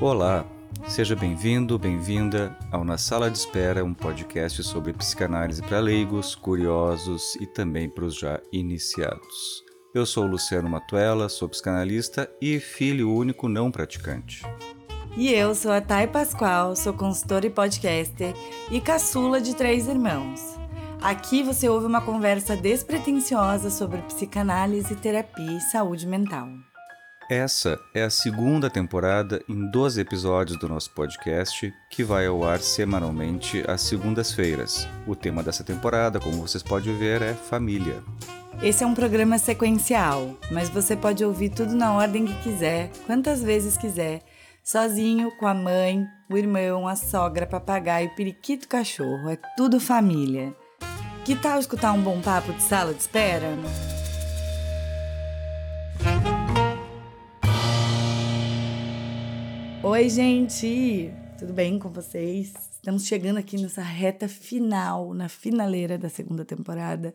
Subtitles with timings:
[0.00, 0.46] Olá,
[0.88, 7.36] seja bem-vindo, bem-vinda ao Na Sala de Espera, um podcast sobre psicanálise para leigos, curiosos
[7.36, 9.62] e também para os já iniciados.
[9.94, 14.42] Eu sou Luciano Matuela, sou psicanalista e filho único não praticante.
[15.18, 18.34] E eu sou a Thay Pascoal, sou consultora e podcaster
[18.70, 20.40] e caçula de três irmãos.
[21.02, 26.48] Aqui você ouve uma conversa despretensiosa sobre psicanálise, terapia e saúde mental.
[27.30, 32.58] Essa é a segunda temporada em 12 episódios do nosso podcast, que vai ao ar
[32.58, 34.88] semanalmente às segundas-feiras.
[35.06, 38.02] O tema dessa temporada, como vocês podem ver, é família.
[38.60, 43.40] Esse é um programa sequencial, mas você pode ouvir tudo na ordem que quiser, quantas
[43.40, 44.22] vezes quiser,
[44.64, 49.30] sozinho, com a mãe, o irmão, a sogra, papagaio, periquito, cachorro.
[49.30, 50.52] É tudo família.
[51.24, 53.56] Que tal escutar um bom papo de sala de espera?
[59.92, 61.12] Oi, gente!
[61.36, 62.54] Tudo bem com vocês?
[62.70, 67.12] Estamos chegando aqui nessa reta final, na finaleira da segunda temporada.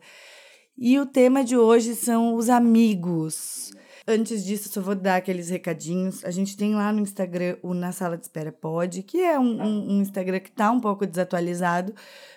[0.76, 3.70] E o tema de hoje são os amigos.
[4.06, 6.22] Antes disso, só vou dar aqueles recadinhos.
[6.22, 9.58] A gente tem lá no Instagram o Na Sala de Espera Pod, que é um,
[9.58, 11.94] um, um Instagram que está um pouco desatualizado,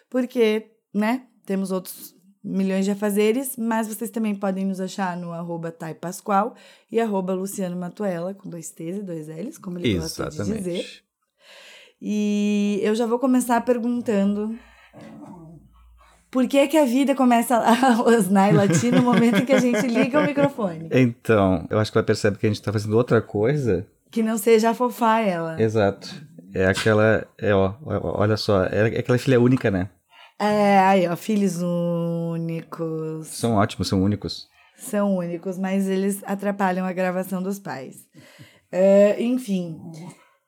[0.09, 5.76] porque, né, temos outros milhões de afazeres, mas vocês também podem nos achar no arroba
[6.92, 10.38] e arroba Luciano Matuela, com dois T's e dois L's, como ele Exatamente.
[10.38, 10.86] gosta de dizer.
[12.02, 14.58] E eu já vou começar perguntando
[16.31, 19.59] por que, que a vida começa a rosnar e latir no momento em que a
[19.59, 20.88] gente liga o microfone?
[20.92, 23.86] Então, eu acho que ela percebe que a gente tá fazendo outra coisa.
[24.12, 25.62] Que não seja afofar ela.
[25.62, 26.09] Exato.
[26.53, 27.28] É aquela.
[27.38, 29.90] É, ó, ó, olha só, é aquela filha única, né?
[30.40, 33.28] É, aí, ó, filhos únicos.
[33.28, 34.48] São ótimos, são únicos.
[34.78, 38.08] São únicos, mas eles atrapalham a gravação dos pais.
[38.72, 39.78] É, enfim,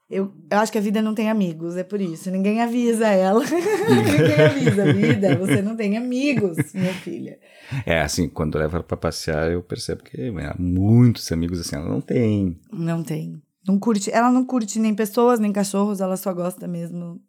[0.10, 2.32] eu, eu acho que a vida não tem amigos, é por isso.
[2.32, 3.44] Ninguém avisa ela.
[3.44, 5.38] Ninguém avisa a vida.
[5.38, 7.38] Você não tem amigos, minha filha.
[7.86, 11.90] É, assim, quando leva ela pra passear, eu percebo que é, muitos amigos assim, ela
[11.90, 12.58] não tem.
[12.72, 13.42] Não tem.
[13.68, 17.22] Não curte, ela não curte nem pessoas, nem cachorros, ela só gosta mesmo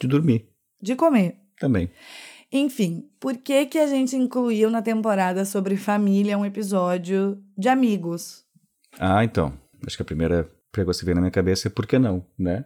[0.00, 1.36] De dormir de comer.
[1.60, 1.88] Também.
[2.52, 8.44] Enfim, por que que a gente incluiu na temporada sobre família um episódio de amigos?
[8.98, 9.52] Ah, então.
[9.86, 12.64] Acho que a primeira pregou se veio na minha cabeça é por que não, né?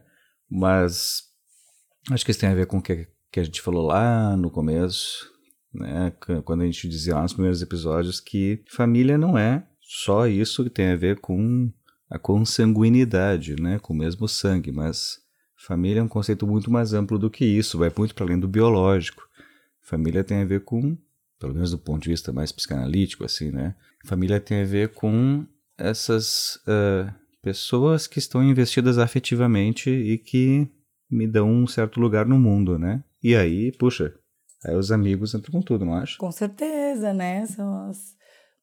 [0.51, 1.25] Mas
[2.11, 4.51] acho que isso tem a ver com o que, que a gente falou lá no
[4.51, 5.31] começo,
[5.73, 6.13] né?
[6.21, 10.65] Qu- Quando a gente dizia lá nos primeiros episódios que família não é só isso
[10.65, 11.71] que tem a ver com
[12.11, 13.79] a consanguinidade, né?
[13.79, 15.19] Com o mesmo sangue, mas
[15.67, 18.49] família é um conceito muito mais amplo do que isso, vai muito para além do
[18.49, 19.23] biológico.
[19.81, 20.97] Família tem a ver com,
[21.39, 23.75] pelo menos do ponto de vista mais psicanalítico, assim, né?
[24.05, 30.69] Família tem a ver com essas ah, pessoas que estão investidas afetivamente e que
[31.11, 33.05] me dão um certo lugar no mundo, né?
[33.23, 34.15] E aí, puxa,
[34.65, 36.19] aí os amigos entram com tudo, não acho?
[36.19, 37.47] Com certeza, né?
[37.47, 38.15] São as...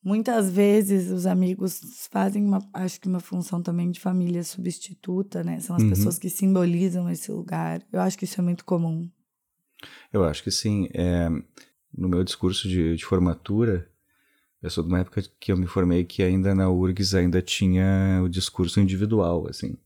[0.03, 1.79] Muitas vezes os amigos
[2.11, 5.59] fazem, uma, acho que uma função também de família substituta, né?
[5.59, 5.89] São as Uhum.
[5.89, 7.83] pessoas que simbolizam esse lugar.
[7.93, 9.07] Eu acho que isso é muito comum.
[10.11, 10.87] Eu acho que sim.
[10.93, 11.29] É,
[11.95, 13.87] no meu discurso de, de formatura,
[14.61, 18.21] eu sou de uma época que eu me formei que ainda na URGS ainda tinha
[18.23, 19.77] o discurso individual, assim.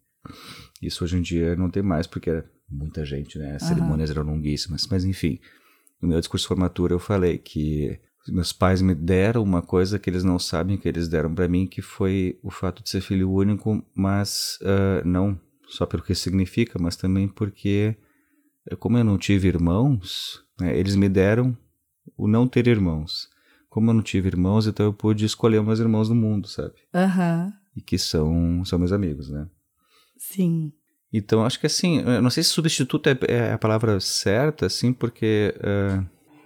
[0.82, 3.56] Isso hoje em dia não tem mais, porque era muita gente, né?
[3.56, 4.88] As cerimônias eram longuíssimas.
[4.90, 5.40] Mas enfim,
[6.02, 10.10] no meu discurso de formatura eu falei que meus pais me deram uma coisa que
[10.10, 13.32] eles não sabem que eles deram para mim, que foi o fato de ser filho
[13.32, 17.96] único, mas ah, não só pelo que significa, mas também porque
[18.70, 21.56] eu- como eu não tive irmãos, né, eles me deram
[22.18, 23.28] o não ter irmãos.
[23.70, 26.74] Como eu não tive irmãos, então eu pude escolher meus irmãos do mundo, sabe?
[26.94, 29.48] Aham, E que são, são meus amigos, né?
[30.18, 30.72] sim.
[31.12, 34.92] Então, acho que assim, eu não sei se substituto é, é a palavra certa, assim,
[34.94, 35.54] porque.
[35.62, 36.04] ah,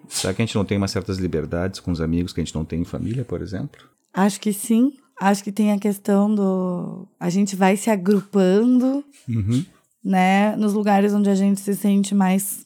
[0.09, 2.55] será que a gente não tem umas certas liberdades com os amigos que a gente
[2.55, 3.81] não tem em família, por exemplo?
[4.13, 4.93] Acho que sim.
[5.21, 7.07] Acho que tem a questão do.
[7.19, 9.65] A gente vai se agrupando, Uhum.
[10.03, 10.55] né?
[10.55, 12.65] Nos lugares onde a gente se sente mais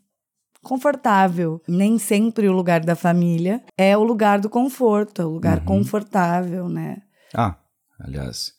[0.61, 1.61] confortável.
[1.67, 5.65] Nem sempre o lugar da família é o lugar do conforto, é o lugar Uhum.
[5.65, 7.01] confortável, né?
[7.33, 7.57] Ah,
[7.99, 8.53] aliás,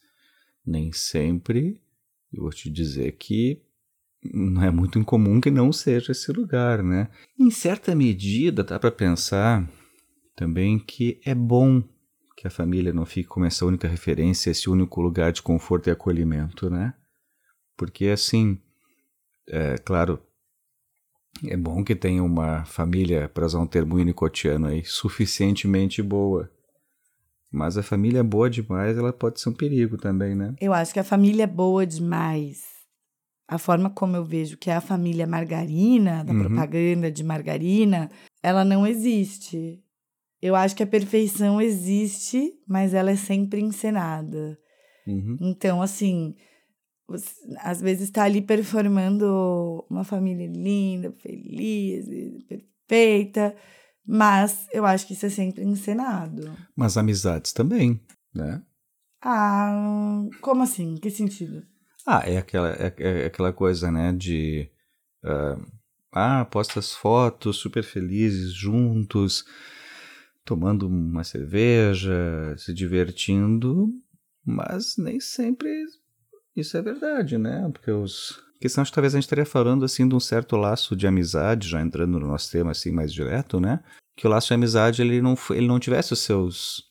[0.67, 1.81] nem sempre
[2.33, 3.63] eu vou te dizer que
[4.33, 7.09] não é muito incomum que não seja esse lugar, né?
[7.39, 9.69] Em certa medida, dá para pensar
[10.37, 11.83] também que é bom
[12.37, 15.93] que a família não fique como essa única referência, esse único lugar de conforto e
[15.93, 16.95] acolhimento, né?
[17.77, 18.59] Porque assim,
[19.49, 20.21] é claro,
[21.47, 26.51] é bom que tenha uma família, para usar um termo unicotiano aí, suficientemente boa.
[27.53, 30.55] Mas a família boa demais, ela pode ser um perigo também, né?
[30.61, 32.74] Eu acho que a família boa demais.
[33.55, 36.41] A forma como eu vejo que é a família margarina, da Uhum.
[36.41, 38.11] propaganda de margarina,
[38.43, 39.83] ela não existe.
[40.43, 44.59] Eu acho que a perfeição existe, mas ela é sempre encenada.
[45.07, 45.37] Uhum.
[45.41, 46.35] Então, assim,
[47.61, 52.07] às vezes está ali performando uma família linda, feliz,
[52.47, 53.55] perfeita,
[54.07, 56.51] mas eu acho que isso é sempre encenado.
[56.77, 58.01] Mas amizades também,
[58.35, 58.63] né?
[59.23, 60.97] Ah, como assim?
[60.97, 61.65] Que sentido?
[62.07, 64.71] Ah, é aquela, é, é aquela coisa, né, de...
[65.25, 65.57] ah,
[66.13, 69.45] ah, posta as fotos super felizes juntos,
[70.45, 73.89] tomando uma cerveja, se divertindo,
[74.45, 75.71] mas nem sempre
[76.55, 77.69] isso é verdade, né?
[77.73, 78.43] Porque os...
[78.53, 81.83] Porque que talvez a gente estaria falando, assim, de um certo laço de amizade, já
[81.83, 83.83] entrando no nosso tema, assim, mais direto, né?
[84.17, 86.85] Que o laço de amizade, ele não, ele não tivesse os seus,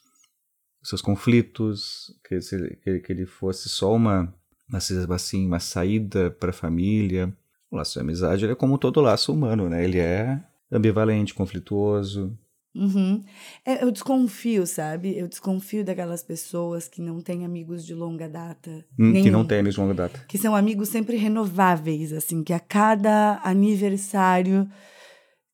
[0.83, 2.37] os seus conflitos, que,
[2.83, 4.31] que, que ele fosse só uma,
[4.77, 7.31] uma, assim, uma saída para a família.
[7.71, 9.83] O laço de amizade, ele é como todo laço humano, né?
[9.83, 10.39] Ele é
[10.71, 12.37] ambivalente, conflituoso.
[12.75, 13.23] Uhum.
[13.63, 15.15] É, eu desconfio, sabe?
[15.15, 18.83] Eu desconfio daquelas pessoas que não têm amigos de longa data.
[18.97, 20.19] hum, Que não tem amigos de longa data.
[20.27, 24.67] que são amigos sempre renováveis, assim, que a cada aniversário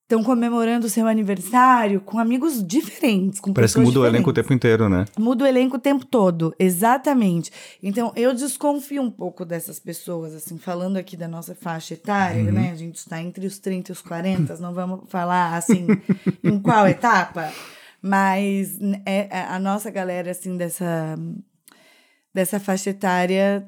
[0.09, 4.33] estão comemorando o seu aniversário com amigos diferentes, com Parece que muda o elenco o
[4.33, 4.43] diferentes.
[4.43, 5.05] tempo inteiro, né?
[5.19, 7.51] Muda o elenco o tempo todo, exatamente.
[7.83, 12.51] Então, eu desconfio um pouco dessas pessoas, assim, falando aqui da nossa faixa etária, Uhum.
[12.51, 12.71] né?
[12.71, 15.85] A gente está entre os 30 e os 40, não vamos falar, assim,
[16.43, 17.53] em qual etapa,
[18.01, 21.15] mas é, é a nossa galera, assim, dessa,
[22.33, 23.63] dessa faixa etária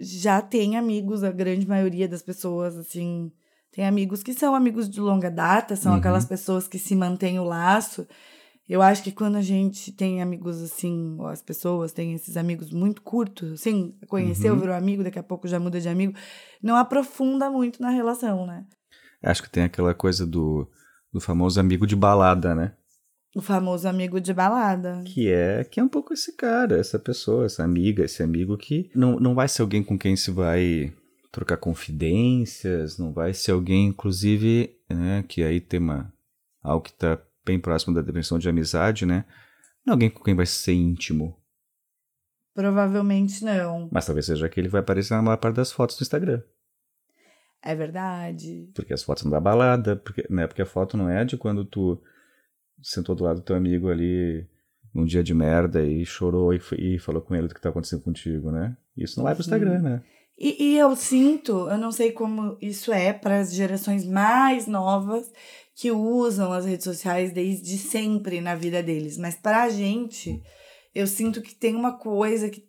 [0.00, 3.30] já tem amigos, a grande maioria das pessoas, assim,
[3.72, 5.98] tem amigos que são amigos de longa data, são Uhum.
[5.98, 8.06] aquelas pessoas que se mantêm o laço.
[8.68, 12.70] Eu acho que quando a gente tem amigos assim, ou as pessoas têm esses amigos
[12.72, 14.60] muito curtos, assim, conheceu, Uhum.
[14.60, 16.14] virou amigo, daqui a pouco já muda de amigo,
[16.62, 18.64] não aprofunda muito na relação, né?
[19.22, 20.68] Acho que tem aquela coisa do,
[21.12, 22.72] do famoso amigo de balada, né?
[23.34, 25.02] O famoso amigo de balada.
[25.06, 28.90] Que é, que é um pouco esse cara, essa pessoa, essa amiga, esse amigo que
[28.94, 30.92] não, não vai ser alguém com quem se vai
[31.32, 36.12] trocar confidências, não vai ser alguém, inclusive, né, que aí tem uma,
[36.62, 39.24] algo que está bem próximo da definição de amizade, né?
[39.84, 41.36] Não é alguém com quem vai ser íntimo,
[42.54, 43.88] Provavelmente não.
[43.90, 46.42] mas talvez seja que ele vai aparecer na maior parte das fotos do Instagram.
[47.62, 48.70] É verdade.
[48.74, 51.64] Porque as fotos não da balada, porque, né, porque a foto não é de quando
[51.64, 51.98] tu
[52.82, 54.46] sentou do lado do teu amigo ali
[54.92, 57.70] num dia de merda e chorou e, f- e falou com ele do que tá
[57.70, 58.76] acontecendo contigo, né?
[58.94, 60.02] Isso não vai pro Instagram, né?
[60.42, 65.30] E, e eu sinto, eu não sei como isso é para as gerações mais novas
[65.72, 70.42] que usam as redes sociais desde sempre na vida deles, mas para a gente,
[70.92, 72.64] eu sinto que tem uma coisa que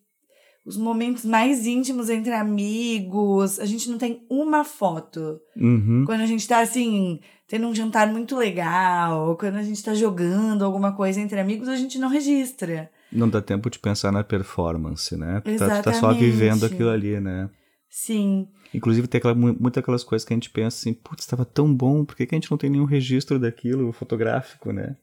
[0.64, 5.42] os momentos mais íntimos entre amigos, a gente não tem uma foto.
[5.58, 6.04] Uhum.
[6.06, 10.64] Quando a gente tá assim, tendo um jantar muito legal, quando a gente tá jogando
[10.64, 12.92] alguma coisa entre amigos, a gente não registra.
[13.12, 15.42] Não dá tempo de pensar na performance, né?
[15.44, 16.20] Tu tá, tá só Exatamente.
[16.20, 17.50] vivendo aquilo ali, né?
[17.96, 18.48] Sim.
[18.74, 21.72] Inclusive tem aquela, mu- muito aquelas coisas que a gente pensa assim, putz, estava tão
[21.72, 24.98] bom, por que, que a gente não tem nenhum registro daquilo fotográfico, né?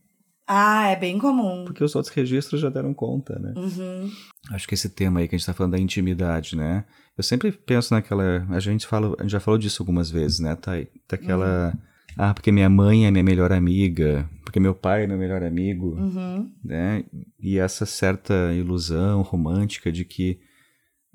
[0.45, 1.65] Ah, é bem comum.
[1.65, 3.55] Porque os outros registros já deram conta, né?
[3.57, 4.11] Uhum.
[4.51, 6.85] Acho que esse tema aí que a gente tá falando da intimidade, né?
[7.17, 8.44] Eu sempre penso naquela.
[8.51, 10.89] A gente, fala, a gente já falou disso algumas vezes, né, Thay?
[11.09, 11.73] Daquela.
[12.19, 15.94] Ah, porque minha mãe é minha melhor amiga, porque meu pai é meu melhor amigo,
[15.94, 16.51] Uhum.
[16.65, 17.05] né?
[17.39, 20.41] E essa certa ilusão romântica de que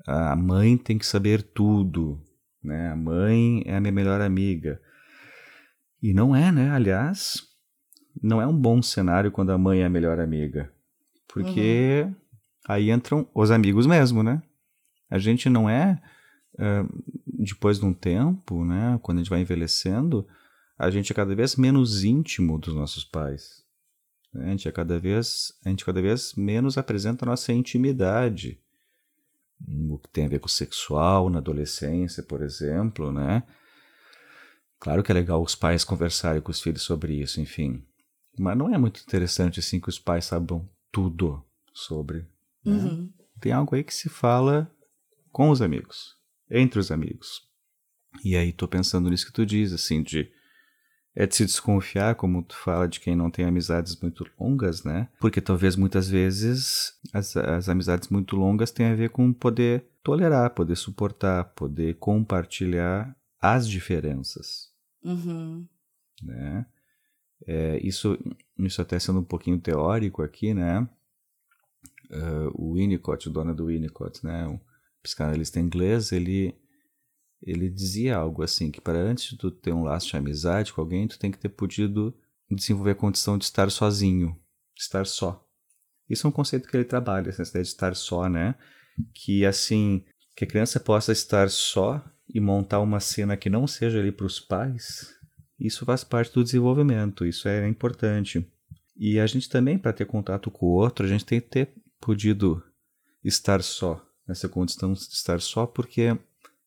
[0.06, 2.22] a mãe tem que saber tudo,
[2.62, 2.90] né?
[2.90, 4.80] A mãe é a minha melhor amiga.
[6.02, 6.70] E não é, né?
[6.70, 7.42] Aliás,
[8.22, 10.72] não é um bom cenário quando a mãe é a melhor amiga.
[11.28, 12.08] Porque
[12.66, 14.42] aí entram os amigos mesmo, né?
[15.10, 16.00] A gente não é,
[17.26, 18.98] depois de um tempo, né?
[19.02, 20.26] Quando a gente vai envelhecendo,
[20.78, 23.64] a gente é cada vez menos íntimo dos nossos pais.
[24.34, 28.60] A gente é cada vez, a gente cada vez menos apresenta a nossa intimidade.
[29.88, 33.42] O que tem a ver com o sexual na adolescência, por exemplo, né?
[34.78, 37.82] Claro que é legal os pais conversarem com os filhos sobre isso, enfim.
[38.38, 42.18] Mas não é muito interessante assim que os pais saibam tudo sobre.
[42.64, 42.72] né?
[42.72, 43.12] Uhum.
[43.40, 44.70] Tem algo aí que se fala
[45.32, 46.16] com os amigos,
[46.50, 47.42] entre os amigos.
[48.24, 50.30] E aí tô pensando nisso que tu diz, assim, de
[51.16, 55.08] é de se desconfiar, como tu fala, de quem não tem amizades muito longas, né?
[55.18, 60.50] Porque talvez muitas vezes as, as amizades muito longas têm a ver com poder tolerar,
[60.50, 64.70] poder suportar, poder compartilhar as diferenças
[65.02, 65.66] Uhum.
[66.22, 66.66] né?
[67.46, 68.18] É, isso,
[68.58, 70.86] isso até sendo um pouquinho teórico aqui, né?
[72.10, 74.46] Ah, o Winnicott, o dono do Winnicott, né?
[74.46, 74.58] Um
[75.02, 76.54] psicanalista inglês, ele,
[77.42, 80.80] ele dizia algo assim, que para antes de tu ter um laço de amizade com
[80.80, 82.14] alguém, tu tem que ter podido
[82.50, 84.36] desenvolver a condição de estar sozinho,
[84.74, 85.44] de estar só.
[86.08, 88.54] Isso é um conceito que ele trabalha, essa ideia de estar só, né?
[89.12, 90.04] Que assim,
[90.36, 94.26] que a criança possa estar só e montar uma cena que não seja ali para
[94.26, 95.14] os pais,
[95.58, 98.46] isso faz parte do desenvolvimento, isso é importante.
[98.96, 101.74] E a gente também, para ter contato com o outro, a gente tem que ter
[102.00, 102.62] podido
[103.24, 106.16] estar só, nessa condição de estar só, porque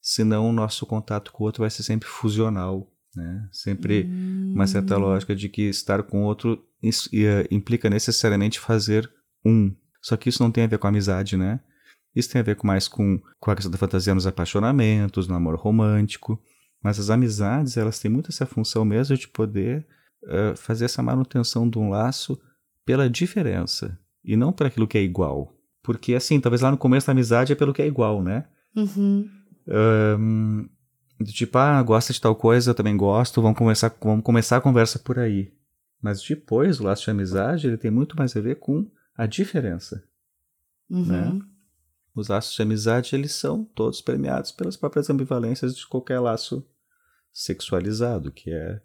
[0.01, 3.47] senão o nosso contato com o outro vai ser sempre fusional, né?
[3.51, 4.53] Sempre hum.
[4.55, 5.01] uma certa hum.
[5.01, 6.63] lógica de que estar com o outro
[7.13, 9.11] eh, implica necessariamente fazer
[9.45, 9.75] um.
[10.01, 11.59] Só que isso não tem a ver com amizade, né?
[12.15, 15.55] Isso tem a ver mais com, com a questão da fantasia nos apaixonamentos, no amor
[15.55, 16.41] romântico.
[16.81, 19.85] Mas as amizades, elas têm muito essa função mesmo de poder
[20.23, 22.39] uh, fazer essa manutenção de um laço
[22.85, 25.53] pela diferença e não por aquilo que é igual.
[25.83, 28.45] Porque, assim, talvez lá no começo da amizade é pelo que é igual, né?
[28.75, 29.29] Uhum.
[29.69, 30.67] Um,
[31.25, 34.97] tipo, ah, gosta de tal coisa, eu também gosto, vamos começar, vamos começar a conversa
[34.97, 35.53] por aí.
[36.01, 40.03] Mas depois, o laço de amizade, ele tem muito mais a ver com a diferença.
[40.89, 41.05] Uhum.
[41.05, 41.41] Né?
[42.15, 46.65] Os laços de amizade, eles são todos premiados pelas próprias ambivalências de qualquer laço
[47.31, 48.81] sexualizado, que é,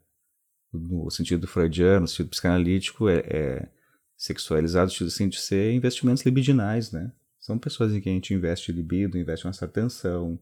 [0.72, 3.68] no sentido freudiano, no sentido psicanalítico, é, é
[4.16, 7.12] sexualizado, no sentido assim, de ser investimentos libidinais, né?
[7.38, 10.40] São pessoas em que a gente investe libido, investe nossa atenção,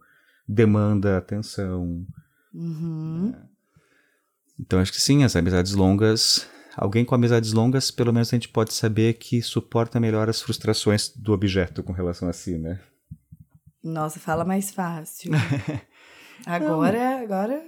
[0.53, 2.07] demanda atenção.
[2.55, 3.31] Uhum.
[3.33, 3.43] Né?
[4.59, 8.49] Então acho que sim, as amizades longas alguém com amizades longas, pelo menos a gente
[8.49, 12.81] pode saber que suporta melhor as frustrações do objeto com relação a si, né?
[13.83, 15.33] Nossa, fala mais fácil.
[16.47, 17.63] agora, agora.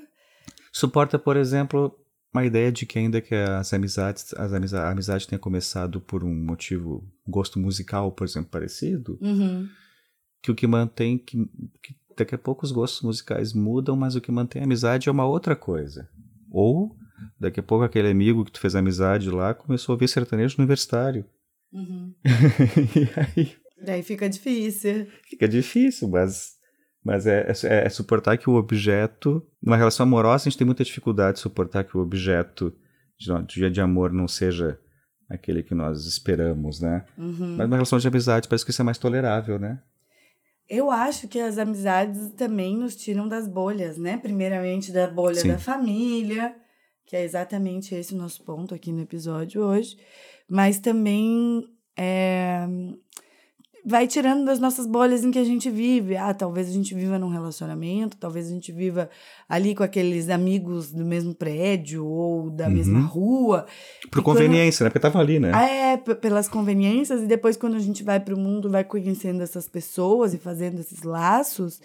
[0.72, 1.96] Suporta, por exemplo,
[2.32, 6.24] uma ideia de que ainda que as amizades, as amizade, a amizade tenha começado por
[6.24, 9.68] um motivo, gosto musical, por exemplo, parecido, uhum.
[10.40, 11.36] que o que mantém, que,
[11.82, 15.12] que daqui a pouco os gostos musicais mudam, mas o que mantém a amizade é
[15.12, 16.08] uma outra coisa.
[16.50, 16.96] Ou
[17.38, 21.24] Daqui a pouco aquele amigo que tu fez amizade lá começou a ouvir sertanejo universitário.
[21.72, 22.14] Uhum.
[22.24, 23.52] e aí...
[23.84, 25.06] Daí fica difícil.
[25.28, 26.54] Fica difícil, mas,
[27.04, 29.46] mas é, é, é, suportar que o objeto...
[29.62, 32.74] Numa relação amorosa a gente tem muita dificuldade de suportar que o objeto
[33.18, 34.78] de, de amor não seja
[35.28, 37.04] aquele que nós esperamos, né?
[37.16, 37.56] Uhum.
[37.56, 39.80] Mas numa relação de amizade parece que isso é mais tolerável, né?
[40.68, 44.16] Eu acho que as amizades também nos tiram das bolhas, né?
[44.16, 45.48] Primeiramente da bolha Sim.
[45.48, 46.56] da família,
[47.04, 49.96] que é exatamente esse o nosso ponto aqui no episódio hoje,
[50.48, 51.62] mas também
[51.96, 52.66] é,
[53.84, 56.16] vai tirando das nossas bolhas em que a gente vive.
[56.16, 59.10] Ah, talvez a gente viva num relacionamento, talvez a gente viva
[59.48, 62.72] ali com aqueles amigos do mesmo prédio ou da uhum.
[62.72, 63.66] mesma rua.
[64.10, 64.86] Por e conveniência, quando...
[64.86, 64.90] né?
[64.90, 65.52] Porque estavam ali, né?
[65.54, 69.42] Ah, é, pelas conveniências, e depois quando a gente vai para o mundo, vai conhecendo
[69.42, 71.80] essas pessoas e fazendo esses laços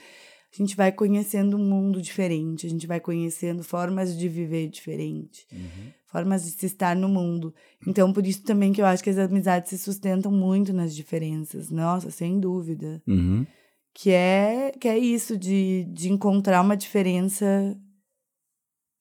[0.52, 5.46] a gente vai conhecendo um mundo diferente, a gente vai conhecendo formas de viver diferente,
[5.52, 5.92] uhum.
[6.10, 7.54] Formas de se estar no mundo.
[7.88, 11.70] Então, por isso também que eu acho que as amizades se sustentam muito nas diferenças.
[11.70, 13.02] Nossa, sem dúvida.
[13.08, 13.46] Uhum.
[13.94, 17.78] Que é, que é isso, de, de encontrar uma diferença,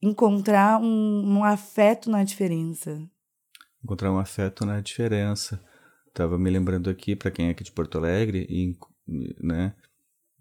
[0.02, 3.00] encontrar um, um afeto na diferença.
[3.82, 5.62] Encontrar um afeto na diferença.
[6.12, 8.76] Tava me lembrando aqui, para quem é aqui de Porto Alegre, e,
[9.40, 9.74] né,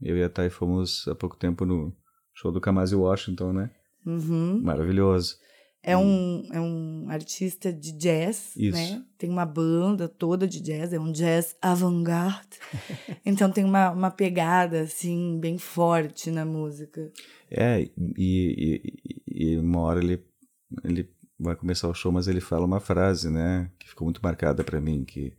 [0.01, 1.95] eu e a Thay fomos há pouco tempo no
[2.33, 3.71] show do Kamasi Washington, né?
[4.05, 4.61] Uhum.
[4.63, 5.35] Maravilhoso.
[5.83, 8.77] É um, é um artista de jazz, Isso.
[8.77, 9.03] né?
[9.17, 12.57] Tem uma banda toda de jazz, é um jazz avant-garde.
[13.25, 17.11] então tem uma, uma pegada, assim, bem forte na música.
[17.49, 17.81] É,
[18.17, 18.91] e,
[19.27, 20.21] e, e uma hora ele,
[20.83, 23.71] ele vai começar o show, mas ele fala uma frase, né?
[23.79, 25.33] Que ficou muito marcada para mim, que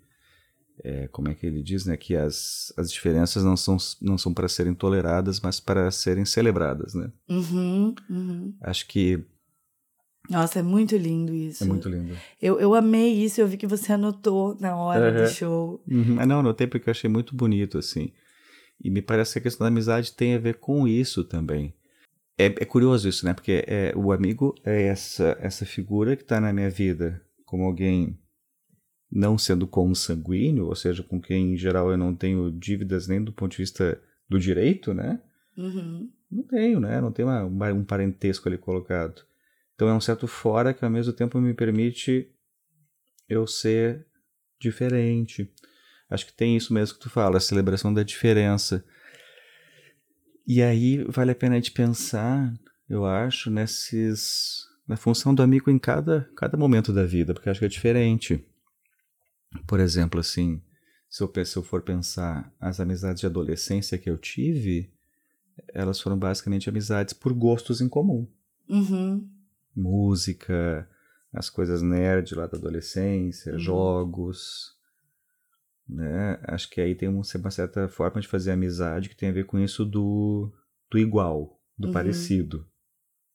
[0.83, 4.33] é, como é que ele diz, né, que as, as diferenças não são, não são
[4.33, 7.11] para serem toleradas, mas para serem celebradas, né?
[7.28, 8.54] Uhum, uhum.
[8.61, 9.25] Acho que
[10.28, 11.64] nossa, é muito lindo isso.
[11.64, 12.16] É muito lindo.
[12.40, 15.25] Eu, eu amei isso, eu vi que você anotou na hora uhum.
[15.25, 15.82] do show.
[15.88, 16.16] Uhum.
[16.18, 18.12] Ah, não, anotei porque eu achei muito bonito, assim.
[18.82, 21.75] E me parece que a questão da amizade tem a ver com isso também.
[22.37, 23.35] É, é curioso isso, né?
[23.35, 28.16] Porque é, o amigo é essa, essa figura que está na minha vida como alguém
[29.11, 33.32] não sendo consanguíneo, ou seja, com quem em geral eu não tenho dívidas nem do
[33.32, 35.18] ponto de vista do direito, né?
[35.56, 36.11] Uhum.
[36.30, 37.00] Não tenho, né?
[37.00, 39.23] Não tenho uma, um parentesco ali colocado.
[39.78, 42.28] Então é um certo fora que ao mesmo tempo me permite
[43.28, 44.04] eu ser
[44.61, 45.49] diferente.
[46.11, 48.85] Acho que tem isso mesmo que tu fala, a celebração da diferença.
[50.44, 52.52] E aí vale a pena gente pensar,
[52.90, 57.61] eu acho, nesses na função do amigo em cada, cada momento da vida, porque acho
[57.61, 58.44] que é diferente.
[59.64, 60.61] Por exemplo, assim,
[61.08, 64.92] se eu, se eu for pensar as amizades de adolescência que eu tive,
[65.73, 68.26] elas foram basicamente amizades por gostos em comum.
[68.68, 69.38] Uhum.
[69.78, 70.88] Música,
[71.32, 73.58] as coisas nerd lá da adolescência, Uhum.
[73.58, 74.76] jogos.
[75.88, 76.38] Né?
[76.44, 79.44] Acho que aí tem um- uma certa forma de fazer amizade que tem a ver
[79.47, 80.52] com isso do,
[80.90, 81.92] do igual, do Uhum.
[81.94, 82.66] parecido.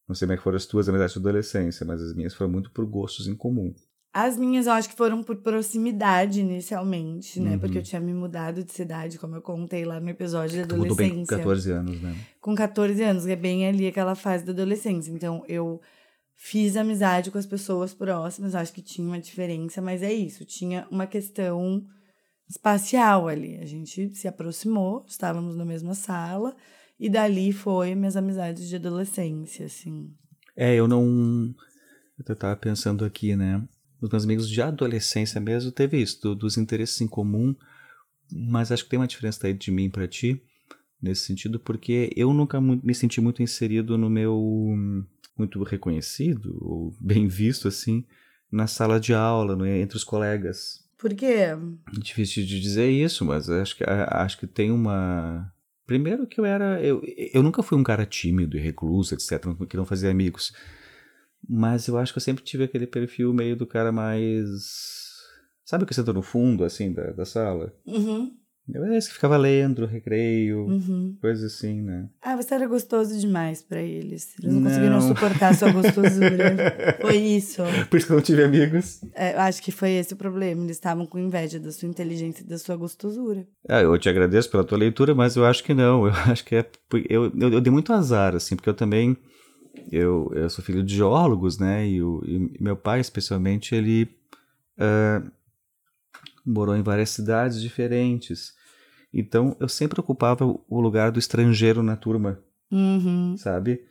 [0.07, 2.51] Não sei como é que foram as tuas amizades de adolescência, mas as minhas foram
[2.51, 3.73] muito por gostos em comum.
[4.15, 7.53] As minhas eu acho que foram por proximidade inicialmente, né?
[7.53, 7.59] Uhum.
[7.59, 10.77] Porque eu tinha me mudado de cidade, como eu contei lá no episódio da Tu
[10.77, 11.38] mudou bem com adolescência.
[11.38, 12.15] 14 anos, né?
[12.39, 15.09] com 14 anos, que é bem ali aquela fase da adolescência.
[15.12, 15.81] Então, eu
[16.35, 20.87] fiz amizade com as pessoas próximas, acho que tinha uma diferença, mas é isso, tinha
[20.91, 21.85] uma questão
[22.49, 23.57] espacial ali.
[23.57, 26.55] A gente se aproximou, estávamos na mesma sala,
[26.99, 30.13] e dali foi minhas amizades de adolescência, assim.
[30.55, 31.53] É, eu não.
[32.27, 33.67] Eu tava pensando aqui, né?
[34.01, 37.55] Os meus amigos de adolescência mesmo teve isso, do- dos interesses em comum,
[38.31, 40.41] mas acho que tem uma diferença aí de mim pra ti,
[41.01, 44.37] nesse sentido, porque eu nunca me senti muito inserido no meu.
[45.37, 48.05] Muito reconhecido, ou bem visto, assim,
[48.51, 50.83] na sala de aula, no- entre os colegas.
[50.97, 51.47] Por quê?
[51.91, 55.51] Difícil de dizer isso, mas acho que, acho que tem uma.
[55.85, 56.81] Primeiro que eu era.
[56.81, 57.01] Eu,
[57.33, 60.53] eu nunca fui um cara tímido e recluso, etc., que não fazia amigos.
[61.47, 65.11] Mas eu acho que eu sempre tive aquele perfil meio do cara mais.
[65.65, 67.73] Sabe o que senta no fundo, assim, da, da sala?
[67.85, 68.33] Uhum,
[68.93, 71.17] esse que ficava lendo, recreio, uhum.
[71.20, 72.08] coisa assim, né?
[72.22, 74.34] Ah, você era gostoso demais pra eles.
[74.39, 74.70] Eles não, Não.
[74.70, 76.98] conseguiram suportar a sua gostosura.
[77.01, 77.62] foi isso.
[77.89, 79.01] Por isso que eu não tive amigos.
[79.13, 80.63] É, eu acho que foi esse o problema.
[80.63, 83.46] Eles estavam com inveja da sua inteligência e da sua gostosura.
[83.67, 86.08] Ah, eu te agradeço pela tua leitura, mas eu acho que não.
[86.08, 86.65] Eu acho que é.
[87.10, 89.17] Eu, eu, eu dei muito azar, assim, porque eu também.
[89.91, 91.86] Eu, eu sou filho de geólogos, né?
[91.86, 94.08] E, o, e meu pai, especialmente, ele
[94.77, 95.22] ah,
[96.45, 98.53] morou em várias cidades diferentes.
[99.13, 102.39] Então, eu sempre ocupava o lugar do estrangeiro na turma,
[102.72, 103.35] Uhum.
[103.37, 103.81] sabe?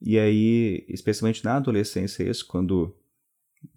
[0.00, 2.94] E aí, especialmente na adolescência, isso, quando,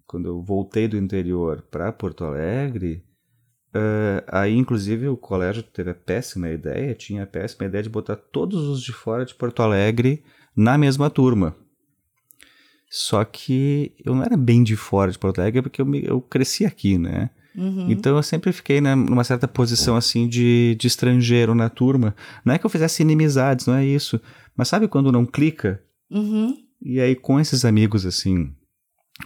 [0.06, 3.02] quando eu voltei do interior para Porto Alegre,
[3.72, 8.16] eh, aí inclusive o colégio teve a péssima ideia, tinha a péssima ideia de botar
[8.16, 10.22] todos os de fora de Porto Alegre
[10.54, 11.56] na mesma turma.
[12.90, 16.20] Só que eu não era bem de fora de Porto Alegre porque eu, me- eu
[16.20, 17.30] cresci aqui, né?
[17.60, 17.90] Uhum.
[17.90, 22.14] Então eu sempre fiquei né, numa certa posição assim de, de estrangeiro na turma.
[22.42, 24.18] Não é que eu fizesse inimizades, não é isso.
[24.56, 25.82] Mas sabe quando não clica?
[26.10, 26.56] Uhum.
[26.80, 28.54] E aí com esses amigos assim,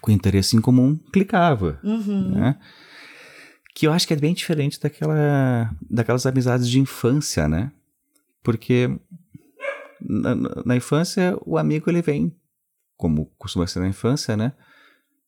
[0.01, 2.31] com interesse em comum, clicava, Uhum.
[2.35, 2.59] né?
[3.77, 7.71] Que eu acho que é bem diferente daquela, daquelas amizades de infância, né?
[8.43, 8.89] Porque
[10.01, 12.33] na, na- infância o amigo ele vem,
[12.97, 14.53] como costuma ser na infância, né?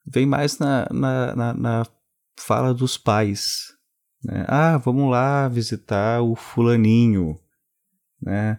[0.07, 1.87] Vem mais na, na, na, na
[2.39, 3.75] fala dos pais.
[4.23, 4.45] Né?
[4.49, 7.39] Ah, vamos lá visitar o fulaninho,
[8.21, 8.59] né?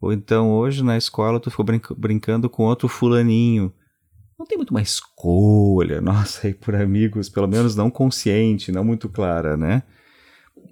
[0.00, 3.72] Ou então hoje na escola tu ficou brinca- brincando com outro fulaninho.
[4.38, 9.08] Não tem muito uma escolha, nossa, aí por amigos, pelo menos não consciente, não muito
[9.08, 9.82] clara, né?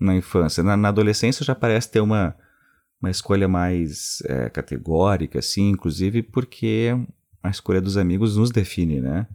[0.00, 0.62] Na infância.
[0.62, 2.36] Na, na adolescência já parece ter uma,
[3.00, 6.90] uma escolha mais é, categórica, assim, inclusive porque
[7.42, 9.26] a escolha dos amigos nos define, né?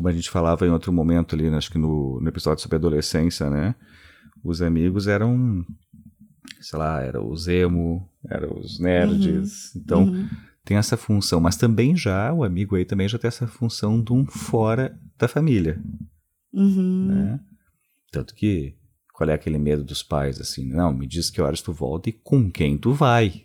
[0.00, 3.50] Como a gente falava em outro momento ali, acho que no, no episódio sobre adolescência,
[3.50, 3.74] né?
[4.42, 5.62] Os amigos eram,
[6.58, 9.76] sei lá, eram os emo, eram os nerds.
[9.76, 10.26] Então, Uhum.
[10.64, 14.10] tem essa função, mas também já, o amigo aí também já tem essa função de
[14.14, 15.78] um fora da família,
[16.50, 17.06] Uhum.
[17.08, 17.40] né?
[18.10, 18.74] Tanto que,
[19.12, 22.12] qual é aquele medo dos pais, assim, não, me diz que horas tu volta e
[22.12, 23.44] com quem tu vai.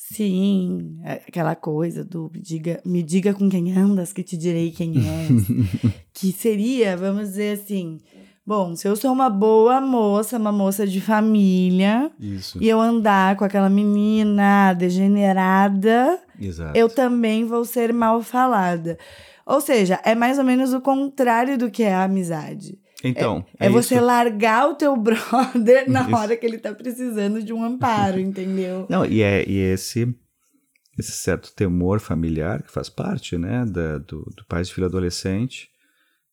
[0.00, 4.70] Sim, é aquela coisa do me diga, me diga com quem andas, que te direi
[4.70, 5.44] quem és.
[6.14, 7.98] que seria, vamos dizer assim,
[8.46, 12.62] bom, se eu sou uma boa moça, uma moça de família, Isso.
[12.62, 16.78] e eu andar com aquela menina degenerada, Exato.
[16.78, 18.96] eu também vou ser mal falada.
[19.44, 22.78] Ou seja, é mais ou menos o contrário do que é a amizade.
[23.04, 24.04] Então, É, é, você isso.
[24.04, 26.16] largar o teu brother na Isso.
[26.16, 28.86] hora que ele tá precisando de um amparo, entendeu?
[28.88, 30.12] Não, e é e esse,
[30.98, 35.68] esse certo temor familiar que faz parte, né, da, do, do pai de filho adolescente,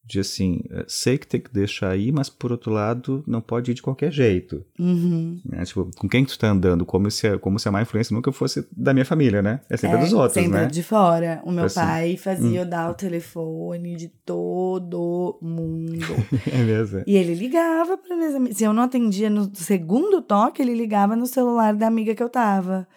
[0.07, 3.71] de assim, eh, sei que tem que deixar aí, mas por outro lado, não pode
[3.71, 4.63] ir de qualquer jeito.
[4.79, 5.41] Uhum.
[5.43, 5.65] né?
[5.65, 8.31] Tipo, com quem tu tá andando, como se, a- como se a má influência nunca
[8.31, 9.61] fosse da minha família, né?
[9.67, 10.65] É sempre É, dos outros, sempre né?
[10.67, 11.41] de fora.
[11.43, 15.95] O meu Assim, pai fazia eu dar o telefone de todo mundo.
[16.53, 16.99] É mesmo.
[16.99, 17.03] é.
[17.07, 18.57] e ele ligava para minhas amigas.
[18.57, 22.29] Se eu não atendia no segundo toque, ele ligava no celular da amiga que eu
[22.29, 22.87] tava.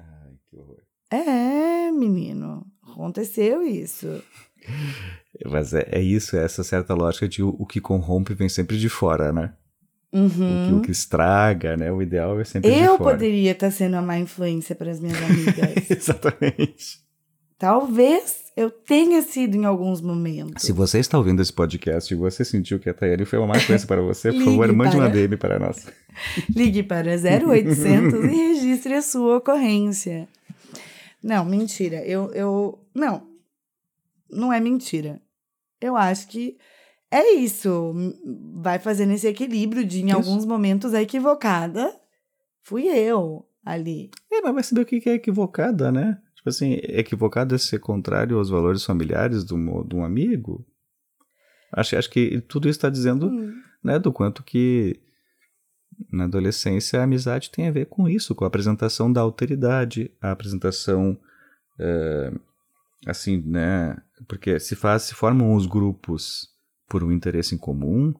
[0.00, 0.78] Ai, que horror.
[1.10, 2.66] É, menino.
[2.82, 4.08] Aconteceu isso.
[5.46, 8.78] Mas é, é isso, é essa certa lógica de o, o que corrompe vem sempre
[8.78, 9.52] de fora, né?
[10.12, 10.28] Uhum.
[10.28, 11.92] O, que, o que estraga, né?
[11.92, 13.10] O ideal é sempre de Eu fora.
[13.12, 15.90] poderia estar sendo a má influência para as minhas amigas.
[15.90, 17.06] Exatamente.
[17.58, 20.62] Talvez eu tenha sido em alguns momentos.
[20.62, 23.56] Se você está ouvindo esse podcast e você sentiu que a Tayane foi uma má
[23.56, 25.86] influência para você, por favor, mande uma para- DM para nós.
[26.54, 30.26] Ligue para 0800 e registre a sua ocorrência.
[31.22, 31.96] Não, mentira.
[32.04, 32.78] Eu, eu.
[32.94, 33.27] Não.
[34.30, 35.20] Não é mentira.
[35.80, 36.58] Eu acho que
[37.10, 37.92] é isso.
[38.60, 40.16] Vai fazendo esse equilíbrio de, em Isso.
[40.16, 41.94] alguns momentos, a equivocada
[42.62, 44.10] fui eu ali.
[44.30, 46.20] É, mas vai saber o que é equivocada, né?
[46.36, 50.66] Tipo assim, equivocado é ser contrário aos valores familiares de um, de um amigo?
[51.72, 53.54] Acho, acho que tudo isso está dizendo Hum.
[53.82, 55.00] né, do quanto que
[56.12, 60.30] na adolescência a amizade tem a ver com isso, com a apresentação da alteridade, a
[60.30, 61.18] apresentação
[61.78, 62.32] eh,
[63.06, 66.48] assim, né, porque se faz, se formam os grupos
[66.88, 68.14] por um interesse em comum,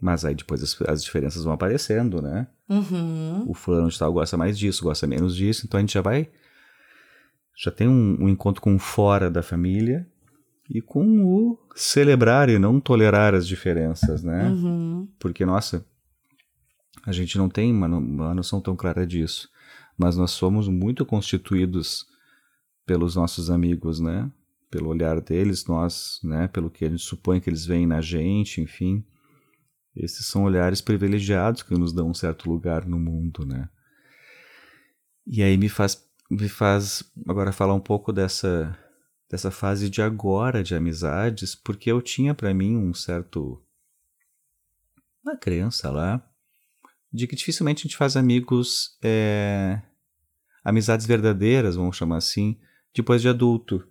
[0.00, 2.46] mas aí depois as, as diferenças vão aparecendo, né?
[2.68, 3.44] Uhum.
[3.48, 6.28] O fulano de tal gosta mais disso, gosta menos disso, então a gente já vai
[7.56, 10.06] já tem um, um encontro com o fora da família
[10.68, 14.48] e com o celebrar e não tolerar as diferenças, né?
[14.48, 15.08] Uhum.
[15.18, 15.84] Porque, nossa,
[17.06, 19.48] a gente não tem uma, uma noção tão clara disso.
[19.96, 22.06] Mas nós somos muito constituídos
[22.86, 24.30] pelos nossos amigos, né?
[24.70, 26.48] Pelo olhar deles, nós, né?
[26.48, 29.04] Pelo que a gente supõe que eles veem na gente, enfim.
[29.94, 33.68] Esses são olhares privilegiados que nos dão um certo lugar no mundo, né?
[35.26, 38.76] E aí me faz, me faz agora falar um pouco dessa,
[39.30, 43.60] dessa fase de agora de amizades, porque eu tinha para mim um certo
[45.24, 46.22] uma crença lá
[47.10, 49.80] de que dificilmente a gente faz amigos, é,
[50.64, 52.58] amizades verdadeiras, vamos chamar assim,
[52.94, 53.86] depois de adulto.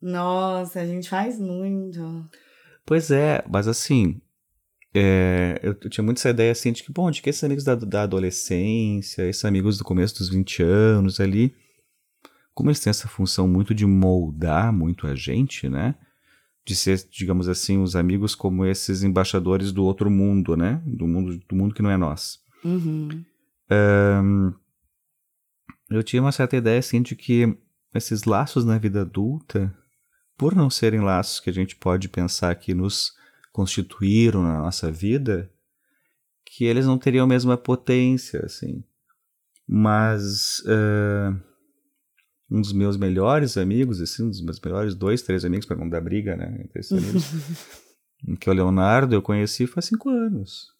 [0.00, 2.28] Nossa, a gente faz muito.
[2.84, 4.20] Pois é, mas assim,
[4.94, 7.64] é, eu, eu tinha muito essa ideia assim de que, bom, de que esses amigos
[7.64, 11.54] da, da adolescência, esses amigos do começo dos 20 anos ali,
[12.54, 15.94] como eles têm essa função muito de moldar muito a gente, né?
[16.64, 20.82] De ser, digamos assim, os amigos como esses embaixadores do outro mundo, né?
[20.86, 22.40] Do mundo, do mundo que não é nós.
[22.64, 23.24] Uhum.
[25.90, 27.56] Eu tinha uma certa ideia, assim, de que
[27.94, 29.74] esses laços na vida adulta,
[30.36, 33.12] por não serem laços que a gente pode pensar que nos
[33.52, 35.50] constituíram na nossa vida,
[36.44, 38.82] que eles não teriam a mesma potência, assim.
[39.68, 41.32] Mas eh,
[42.50, 45.88] um dos meus melhores amigos, assim, um dos meus melhores dois, três amigos, para não
[45.88, 47.24] dar briga, né, entre esses amigos,
[48.40, 50.72] que é o Leonardo, eu conheci faz cinco anos.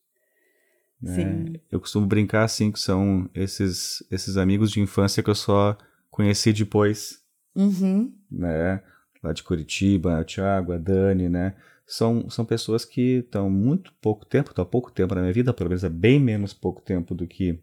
[1.01, 1.61] né?
[1.70, 5.77] Eu costumo brincar assim que são esses esses amigos de infância que eu só
[6.12, 7.20] conheci depois,
[7.57, 8.14] Uhum.
[8.31, 8.81] né?
[9.22, 11.57] Lá de Curitiba, o Thiago, a Dani, né?
[11.87, 15.53] São, são pessoas que estão muito pouco tempo, estão há pouco tempo na minha vida,
[15.53, 17.59] pelo menos há bem menos pouco tempo do que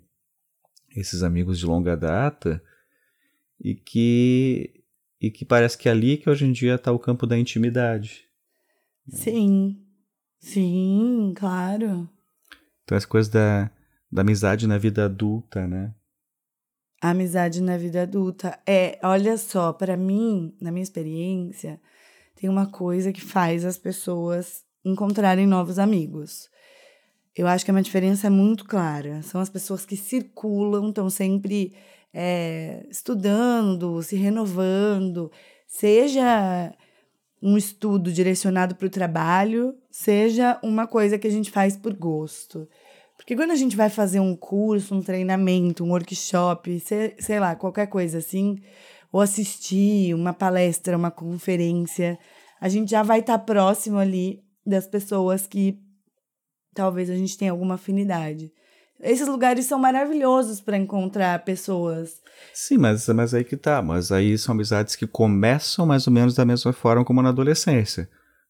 [0.96, 2.62] esses amigos de longa data,
[3.60, 4.74] e que
[5.22, 8.26] e que parece que é ali que hoje em dia está o campo da intimidade.
[9.10, 9.86] Sim.
[10.40, 12.10] Sim, claro.
[12.84, 13.72] Então essa coisa da,
[14.10, 15.94] da amizade na vida adulta, né?
[17.02, 18.60] Amizade na vida adulta.
[18.68, 21.80] É, olha só, pra mim, na minha experiência,
[22.36, 26.50] tem uma coisa que faz as pessoas encontrarem novos amigos.
[27.36, 29.22] Eu acho que é uma diferença muito clara.
[29.22, 31.74] São as pessoas que circulam, estão sempre
[32.14, 35.32] é, estudando, se renovando,
[35.68, 36.74] seja
[37.42, 42.68] um estudo direcionado para o trabalho, seja uma coisa que a gente faz por gosto.
[43.30, 47.56] Porque quando a gente vai fazer um curso, um treinamento, um workshop, sei, sei lá,
[47.56, 48.58] qualquer coisa assim,
[49.12, 52.18] ou assistir uma palestra, uma conferência,
[52.60, 55.78] a gente já vai estar próximo ali das pessoas que
[56.74, 58.52] talvez a gente tenha alguma afinidade.
[59.00, 62.24] Esses lugares são maravilhosos para encontrar pessoas.
[62.52, 63.80] Sim, mas, mas aí que tá.
[63.80, 68.10] Mas aí são amizades que começam mais ou menos da mesma forma como na adolescência,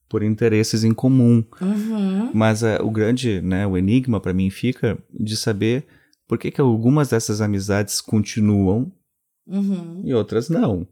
[0.10, 1.43] por interesses em comum.
[1.62, 2.32] Uhum.
[2.34, 5.86] Mas eh, o grande, né, o enigma para mim fica de saber
[6.28, 8.91] por que, que algumas dessas amizades continuam
[9.48, 10.02] Uhum.
[10.06, 10.88] e outras não.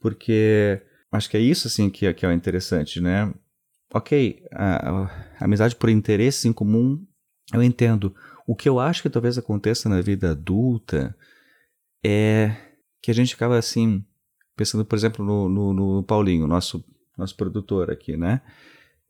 [0.00, 0.80] Porque
[1.10, 3.32] acho que é isso assim que, é- que é o interessante, né?
[3.92, 5.04] Ok, a, a-
[5.40, 7.02] a amizade por interesses em comum,
[7.52, 8.14] eu entendo.
[8.46, 11.16] O que eu acho que talvez aconteça na vida adulta
[12.04, 12.54] é
[13.02, 14.04] que a gente acaba assim,
[14.56, 16.84] pensando, por exemplo, no, no, no Paulinho, nosso,
[17.18, 18.40] nosso produtor aqui, né?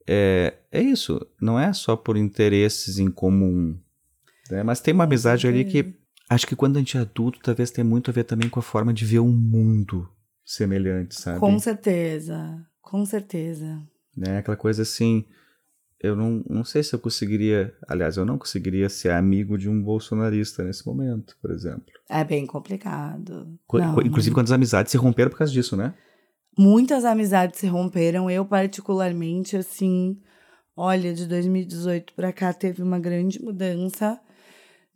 [0.07, 3.79] É, é isso, não é só por interesses em comum,
[4.51, 4.63] né?
[4.63, 5.95] mas tem uma amizade ali que
[6.31, 8.63] acho que quando a gente é adulto, talvez tenha muito a ver também com a
[8.63, 10.09] forma de ver o mundo
[10.45, 11.39] semelhante, sabe?
[11.39, 12.67] Com certeza.
[12.81, 13.83] Com certeza.
[14.17, 14.39] né?
[14.39, 15.27] Aquela coisa assim,
[16.01, 19.83] eu não, não sei se eu conseguiria, aliás, eu não conseguiria ser amigo de um
[19.83, 21.93] bolsonarista nesse momento, por exemplo.
[22.09, 23.59] É bem complicado.
[23.67, 25.95] Co Não, inclusive quando as amizades se romperam por causa disso, né?
[26.59, 28.29] Muitas amizades se romperam.
[28.29, 30.21] Eu, particularmente, assim,
[30.77, 34.21] olha, de 2018 para cá teve uma grande mudança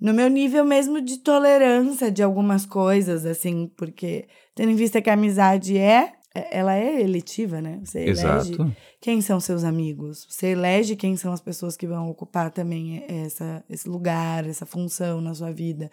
[0.00, 5.08] no meu nível mesmo de tolerância de algumas coisas, assim, porque tendo em vista que
[5.08, 7.80] a amizade é, ela é eletiva, né?
[7.84, 8.76] Você elege Exato.
[9.00, 13.64] quem são seus amigos, você elege quem são as pessoas que vão ocupar também essa,
[13.68, 15.90] esse lugar, essa função na sua vida.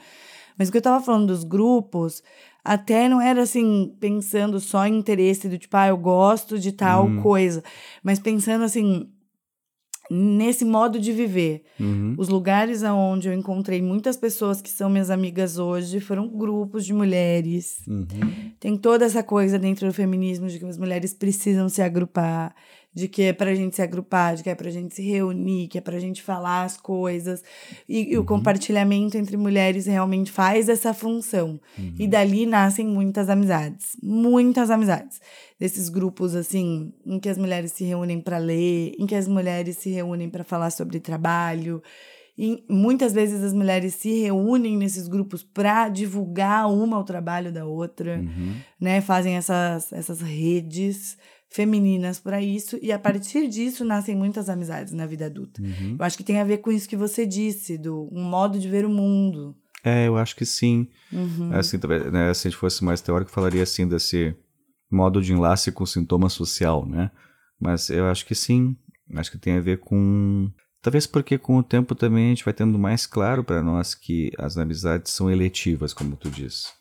[0.57, 2.21] Mas o que eu tava falando dos grupos,
[2.63, 7.07] até não era assim, pensando só em interesse do tipo, ah, eu gosto de tal
[7.07, 7.21] Hum.
[7.21, 7.63] coisa,
[8.03, 9.09] mas pensando assim,
[10.09, 11.63] nesse modo de viver.
[11.79, 12.15] Uhum.
[12.17, 16.93] Os lugares aonde eu encontrei muitas pessoas que são minhas amigas hoje foram grupos de
[16.93, 17.79] mulheres.
[17.87, 18.05] Uhum.
[18.59, 22.55] Tem toda essa coisa dentro do feminismo de que as mulheres precisam se agrupar,
[22.93, 25.77] de que é pra gente se agrupar, de que é pra gente se reunir, que
[25.77, 27.43] é pra gente falar as coisas.
[27.87, 31.59] E, e o compartilhamento entre mulheres realmente faz essa função.
[31.97, 33.95] E dali nascem muitas amizades.
[34.01, 35.21] Muitas amizades.
[35.59, 39.77] Desses grupos, assim, em que as mulheres se reúnem para ler, em que as mulheres
[39.77, 41.81] se reúnem para falar sobre trabalho.
[42.37, 47.65] E muitas vezes as mulheres se reúnem nesses grupos para divulgar uma o trabalho da
[47.65, 48.55] outra, Uhum.
[48.79, 49.01] né?
[49.01, 51.17] Fazem essas, essas redes
[51.49, 55.61] femininas para isso e a partir disso nascem muitas amizades na vida adulta.
[55.61, 55.95] Uhum.
[55.97, 58.69] Eu acho que tem a ver com isso que você disse, do um modo de
[58.69, 59.55] ver o mundo.
[59.83, 60.87] É, eu acho que sim.
[61.11, 61.51] Uhum.
[61.53, 64.35] Assim, talvez, né, se a gente fosse mais teórico, falaria assim desse
[64.91, 67.09] modo de enlace com sintoma social, né?
[67.59, 68.75] Mas eu acho que sim.
[69.15, 70.51] Acho que tem a ver com.
[70.81, 74.31] Talvez porque com o tempo também a gente vai tendo mais claro para nós que
[74.37, 76.71] as amizades são eletivas, como tu diz.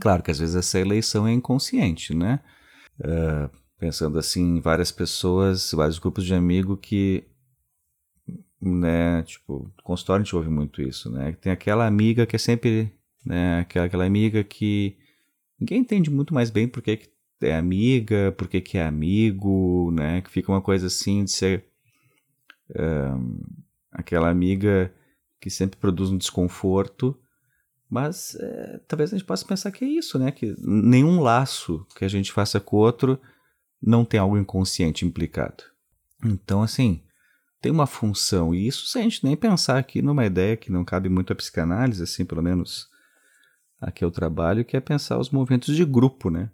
[0.00, 2.40] Claro que às vezes essa eleição é inconsciente, né?
[3.02, 7.24] Ah, pensando assim em várias pessoas, vários grupos de amigos que
[8.60, 11.32] né, tipo, consultório a gente ouve muito isso, né?
[11.40, 12.92] Tem aquela amiga que é sempre,
[13.24, 14.96] né, aquela, aquela amiga que
[15.60, 17.08] ninguém entende muito mais bem por que
[17.42, 20.22] é amiga, por que é amigo, né?
[20.22, 21.64] Que fica uma coisa assim de ser
[22.74, 23.38] ahn,
[23.92, 24.92] aquela amiga
[25.40, 27.16] que sempre produz um desconforto,
[27.88, 30.32] mas é, talvez a gente possa pensar que é isso, né?
[30.32, 33.20] Que nenhum laço que a gente faça com outro
[33.82, 35.64] não tem algo inconsciente implicado.
[36.24, 37.02] Então, assim,
[37.60, 40.84] tem uma função, e isso sem a gente nem pensar aqui numa ideia que não
[40.84, 42.88] cabe muito à psicanálise, assim, pelo menos
[43.80, 46.50] aqui é o trabalho, que é pensar os movimentos de grupo, né?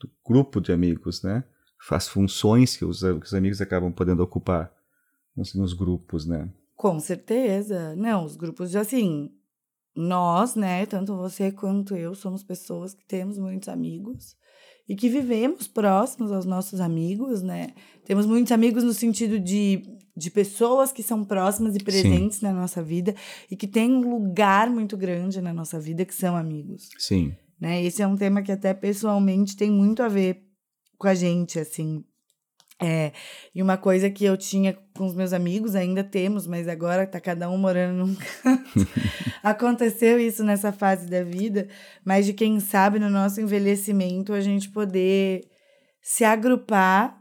[0.00, 1.44] Do grupo de amigos, né?
[1.90, 4.72] As funções que os, que os amigos acabam podendo ocupar
[5.36, 6.50] nos, grupos, né?
[6.74, 7.94] Com certeza.
[7.96, 9.30] Não, os grupos assim,
[9.94, 14.36] nós, né, tanto você quanto eu, somos pessoas que temos muitos amigos
[14.88, 17.68] e que vivemos próximos aos nossos amigos, né?
[18.04, 19.82] Temos muitos amigos no sentido de,
[20.16, 23.14] de pessoas que são próximas e presentes na nossa vida
[23.50, 27.34] e que têm um lugar muito grande na nossa vida que são amigos, Sim.
[27.60, 27.82] né?
[27.84, 30.42] Esse é um tema que até pessoalmente tem muito a ver
[30.96, 32.02] com a gente, assim.
[32.80, 33.12] É,
[33.54, 37.20] e uma coisa que eu tinha com os meus amigos, ainda temos, mas agora tá
[37.20, 38.86] cada um morando num canto.
[39.42, 41.68] Aconteceu isso nessa fase da vida,
[42.04, 45.42] mas de quem sabe no nosso envelhecimento a gente poder
[46.02, 47.16] se agrupar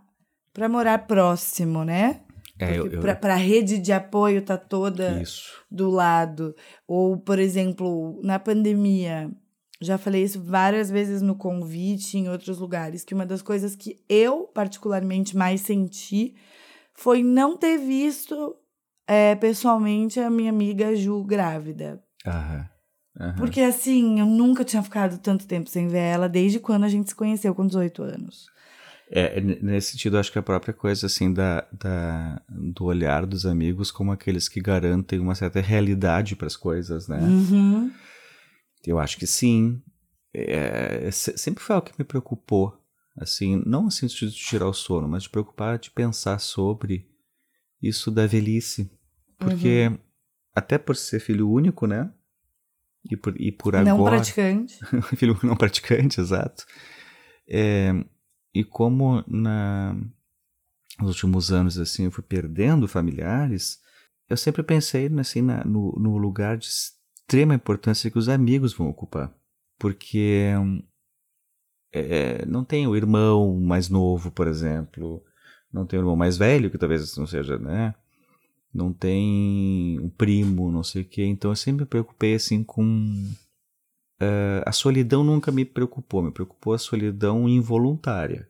[0.52, 2.22] para morar próximo, né?
[2.60, 5.54] É, eu, eu- pra, pra rede de apoio tá toda Isso.
[5.70, 6.56] do lado.
[6.88, 9.30] Ou, por exemplo, na pandemia,
[9.80, 14.00] já falei isso várias vezes no convite, em outros lugares, que uma das coisas que
[14.10, 16.34] eu, particularmente, mais senti
[16.98, 18.56] foi não ter visto
[19.08, 22.04] é, pessoalmente a minha amiga Ju grávida.
[22.26, 22.68] Aham.
[23.20, 23.36] Aham.
[23.38, 27.10] Porque, assim, eu nunca tinha ficado tanto tempo sem ver ela desde quando a gente
[27.10, 28.48] se conheceu, com 18 anos.
[29.10, 33.46] É, n- nesse sentido, acho que a própria coisa, assim, da, da, do olhar dos
[33.46, 37.20] amigos como aqueles que garantem uma certa realidade para as coisas, né?
[37.24, 37.92] Uhum.
[38.86, 39.82] Eu acho que sim.
[40.34, 42.78] É, se- sempre foi algo que me preocupou,
[43.18, 47.10] assim, não assim de tirar o sono, mas de preocupar, de pensar sobre
[47.82, 48.92] isso da velhice.
[49.38, 49.92] Porque,
[50.56, 52.12] até por ser filho único, né?
[53.10, 54.18] E por, e por Não agora...
[54.18, 54.78] praticante.
[55.16, 56.66] filho não praticante, exato.
[57.48, 57.92] É,
[58.54, 59.94] e como na,
[61.00, 63.80] nos últimos anos assim eu fui perdendo familiares,
[64.30, 68.90] eu sempre pensei assim na- no, no lugar de extrema importância que os amigos vão
[68.90, 69.34] ocupar,
[69.80, 70.52] porque
[72.00, 75.24] é, não tem o irmão mais novo, por exemplo,
[75.72, 77.94] não tem o irmão mais velho que talvez não seja, né?
[78.74, 81.24] Não tem um primo, não sei o quê.
[81.26, 82.86] Então eu sempre me preocupei assim com
[84.66, 88.50] a solidão nunca me preocupou, me preocupou a solidão involuntária,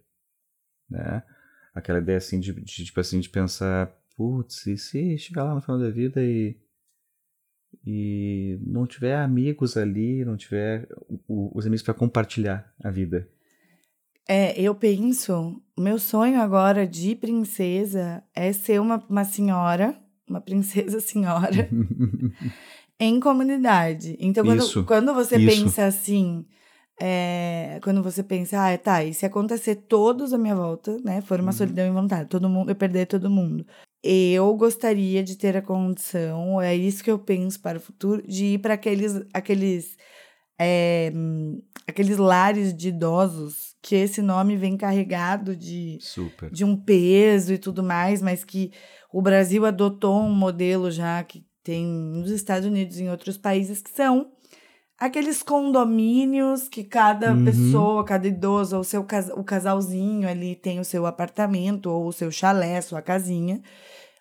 [0.89, 1.23] né?
[1.73, 5.61] Aquela ideia assim de, de tipo assim de pensar, putz, e se chegar lá no
[5.61, 6.57] final da vida e
[7.85, 10.87] e não tiver amigos ali, não tiver
[11.27, 13.29] os amigos para compartilhar a vida.
[14.29, 20.41] É, eu penso, o meu sonho agora de princesa é ser uma, uma senhora, uma
[20.41, 21.69] princesa senhora,
[22.99, 24.17] em comunidade.
[24.19, 25.45] Então, quando, Isso, quando você isso.
[25.63, 26.45] pensa assim,
[26.99, 31.39] é, quando você pensa, ah, tá, e se acontecer todos à minha volta, né, for
[31.39, 31.53] uma Uhum.
[31.53, 33.65] solidão involuntária, todo mundo, eu perder todo mundo.
[34.03, 38.45] Eu gostaria de ter a condição, é isso que eu penso para o futuro, de
[38.55, 39.97] ir para aqueles, aqueles,
[40.59, 41.11] é,
[41.87, 46.51] aqueles lares de idosos que esse nome vem carregado de, Super.
[46.51, 48.71] de um peso e tudo mais, mas que
[49.13, 53.81] o Brasil adotou um modelo já que tem nos Estados Unidos e em outros países
[53.81, 54.31] que são
[54.97, 57.43] aqueles condomínios que cada Uhum.
[57.43, 62.31] pessoa, cada idoso, ou seu o casalzinho ali tem o seu apartamento ou o seu
[62.31, 63.61] chalé, sua casinha,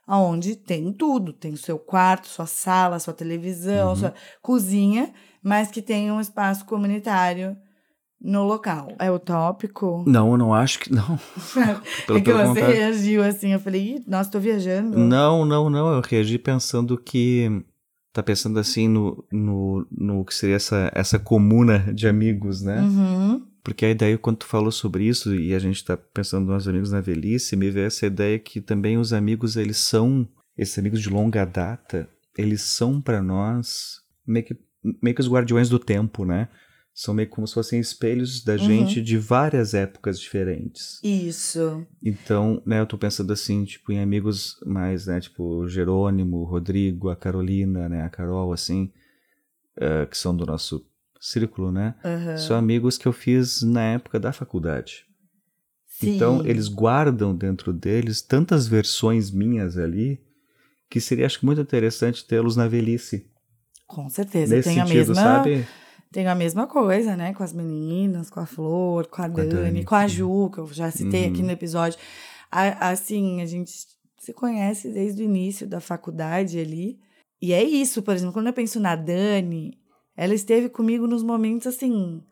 [0.06, 3.96] onde tem tudo, tem o seu quarto, sua sala, sua televisão, Uhum.
[3.96, 5.12] sua cozinha,
[5.46, 7.56] mas que tem um espaço comunitário
[8.20, 8.88] no local.
[8.98, 10.02] É utópico?
[10.04, 10.92] Não, eu não acho que.
[10.92, 11.20] Não.
[12.04, 12.74] Pelo, é que você contrário.
[12.74, 14.98] reagiu assim, eu falei, Ih, nossa, tô viajando.
[14.98, 15.94] Não, não, não.
[15.94, 17.64] Eu reagi pensando que.
[18.12, 22.80] Tá pensando assim no, no, no que seria essa, essa comuna de amigos, né?
[22.80, 23.46] Uhum.
[23.62, 26.90] Porque a ideia, quando tu falou sobre isso, e a gente tá pensando nos amigos
[26.90, 31.10] na velhice, me veio essa ideia que também os amigos, eles são, esses amigos de
[31.10, 34.56] longa data, eles são para nós meio que,
[35.02, 36.48] meio que os guardiões do tempo, né?
[36.94, 40.98] São meio como se fossem espelhos da gente de várias épocas diferentes.
[41.04, 41.86] Isso.
[42.02, 47.16] Então, né, eu tô pensando assim, tipo, em amigos mais, né, tipo, Jerônimo, Rodrigo, a
[47.16, 48.90] Carolina, né, a Carol, assim,
[49.76, 50.86] eh, que são do nosso
[51.20, 51.94] círculo, né?
[52.02, 52.36] Aham.
[52.38, 55.04] São amigos que eu fiz na época da faculdade.
[55.86, 56.14] Sim.
[56.14, 60.20] Então, eles guardam dentro deles tantas versões minhas ali
[60.88, 63.26] que seria, acho que, muito interessante tê-los na velhice.
[63.86, 64.54] Com certeza.
[64.56, 65.14] Nesse Tem a sentido, mesma.
[65.14, 65.66] sabe?
[66.12, 67.34] Tem a mesma coisa, né?
[67.34, 70.06] Com as meninas, com a Flor, com a, Com a Dani, Dani, com a.
[70.06, 71.30] Ju, que eu já citei Uhum.
[71.32, 71.98] aqui no episódio.
[72.50, 73.70] A- assim, a gente
[74.18, 76.98] se conhece desde o início da faculdade ali.
[77.40, 79.78] E é isso, por exemplo, quando eu penso na Dani,
[80.16, 82.22] ela esteve comigo nos momentos assim.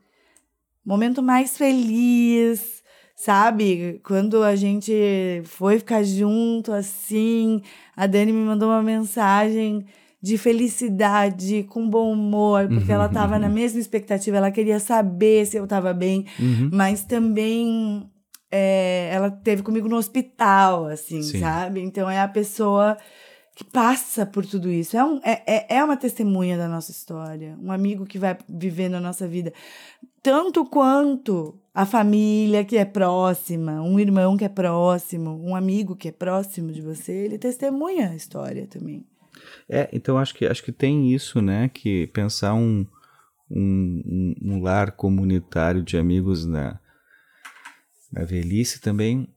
[0.85, 2.83] Momento mais feliz,
[3.17, 4.01] sabe?
[4.05, 7.61] Quando a gente foi ficar junto, assim,
[7.97, 9.87] a Dani me mandou uma mensagem
[10.25, 15.59] de felicidade, com bom humor, porque ela tava na mesma expectativa, ela queria saber se
[15.59, 16.71] eu tava bem, Uhum.
[16.73, 18.09] mas também
[18.51, 21.41] é, ela teve comigo no hospital, assim, Sim.
[21.41, 21.81] sabe?
[21.83, 22.97] Então é a pessoa
[23.55, 24.97] que passa por tudo isso.
[24.97, 28.95] É, um, é, é- é uma testemunha da nossa história, um amigo que vai vivendo
[28.95, 29.53] a nossa vida.
[30.23, 36.09] Tanto quanto a família que é próxima, um irmão que é próximo, um amigo que
[36.09, 39.05] é próximo de você, ele testemunha a história também.
[39.69, 41.69] É, então acho que acho que tem isso, né?
[41.69, 42.87] Que pensar um,
[43.51, 46.79] um, um- lar comunitário de amigos na,
[48.13, 49.29] na velhice também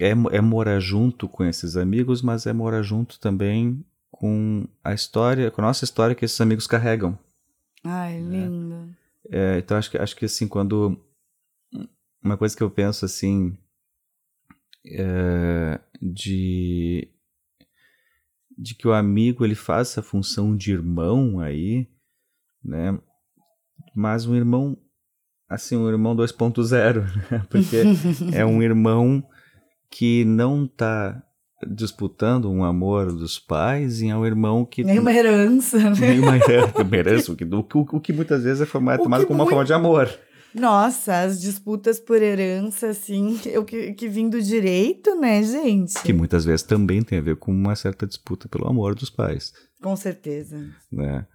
[0.00, 5.50] é, é morar junto com esses amigos, mas é morar junto também com a história,
[5.50, 7.18] com a nossa história que esses amigos carregam.
[7.84, 8.88] Ai, lindo.
[9.30, 10.98] É, então acho que acho que assim quando
[12.22, 13.56] uma coisa que eu penso assim
[14.86, 17.08] é, de
[18.60, 21.88] de que o amigo ele faz essa função de irmão aí,
[22.64, 22.98] né?
[23.94, 24.76] Mas um irmão
[25.48, 27.42] assim, um irmão 2.0, né?
[27.50, 27.76] Porque
[28.32, 29.22] é um irmão
[29.90, 31.20] que não tá
[31.68, 35.92] disputando um amor dos pais e é um irmão que Nenhuma herança, né?
[36.00, 36.36] nenhuma
[36.96, 39.50] herança, o que, o, o que muitas vezes é formado, O tomado como uma muito-
[39.50, 40.08] forma de amor.
[40.54, 46.02] Nossa, as disputas por herança, assim, eu que, que vim do direito, né, gente?
[46.02, 49.52] Que muitas vezes também tem a ver com uma certa disputa pelo amor dos pais,
[49.80, 50.58] Com certeza.
[50.90, 51.26] né?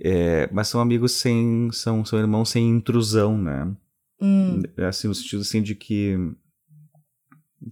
[0.00, 3.74] É, mas são amigos sem, são, são irmãos sem intrusão, né?
[4.20, 6.16] Hum, Assim, no sentido assim de que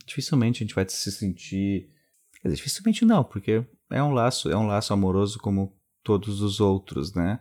[0.06, 1.88] dificilmente a gente vai se sentir,
[2.42, 5.72] quer dizer, dificilmente não, porque é um laço, é um laço amoroso como
[6.02, 7.40] todos os outros, né?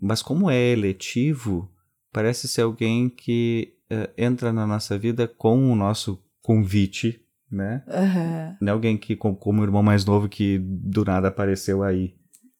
[0.00, 1.70] Mas como é eletivo,
[2.12, 7.82] parece ser alguém que eh, entra na nossa vida com o nosso convite, né?
[7.88, 8.56] aham.
[8.60, 12.14] Não é alguém que, com- como o irmão mais novo, que do nada apareceu aí.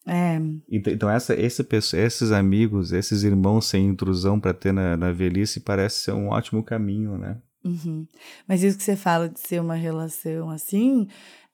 [0.06, 0.40] É,
[0.70, 6.00] Então, essa, esse, esses amigos, esses irmãos sem intrusão para ter na, na velhice, parece
[6.04, 7.36] ser um ótimo caminho, né?
[7.64, 8.06] uhum.
[8.46, 11.06] Mas isso que você fala de ser uma relação assim,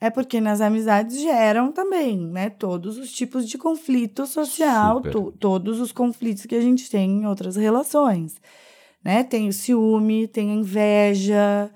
[0.04, 2.50] é porque nas amizades geram também, né?
[2.50, 7.26] Todos os tipos de conflito social, to- todos os conflitos que a gente tem em
[7.26, 8.36] outras relações,
[9.02, 9.24] né?
[9.24, 11.70] Tem o ciúme, tem a inveja,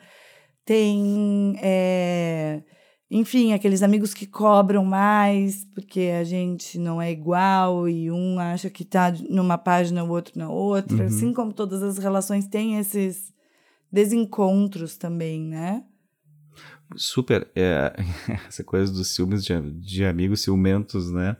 [0.63, 2.63] tem é,
[3.11, 8.69] enfim, aqueles amigos que cobram mais porque a gente não é igual e um acha
[8.69, 10.99] que tá numa página, o outro na outra.
[10.99, 11.07] Uhum.
[11.07, 13.33] Assim como todas as relações têm esses
[13.91, 15.83] desencontros também, né?
[16.97, 17.49] Super.
[17.55, 17.93] É,
[18.49, 21.37] essa coisa dos ciúmes de, de amigos ciumentos, né?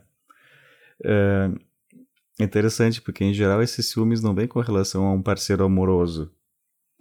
[1.03, 6.31] É interessante, porque em geral esses ciúmes não vêm com relação a um parceiro amoroso,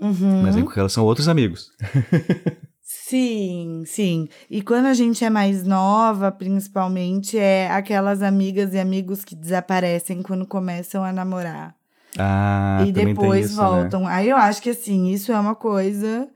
[0.01, 0.43] Uhum.
[0.43, 1.73] mas vem com relação a outros amigos.
[2.91, 4.29] Sim, sim.
[4.49, 10.23] E quando a gente é mais nova, principalmente, é aquelas amigas e amigos que desaparecem
[10.23, 11.75] quando começam a namorar.
[12.19, 13.67] Ah, e depois isso, né?
[13.69, 14.07] voltam.
[14.07, 16.29] Aí eu acho que assim, isso é uma coisa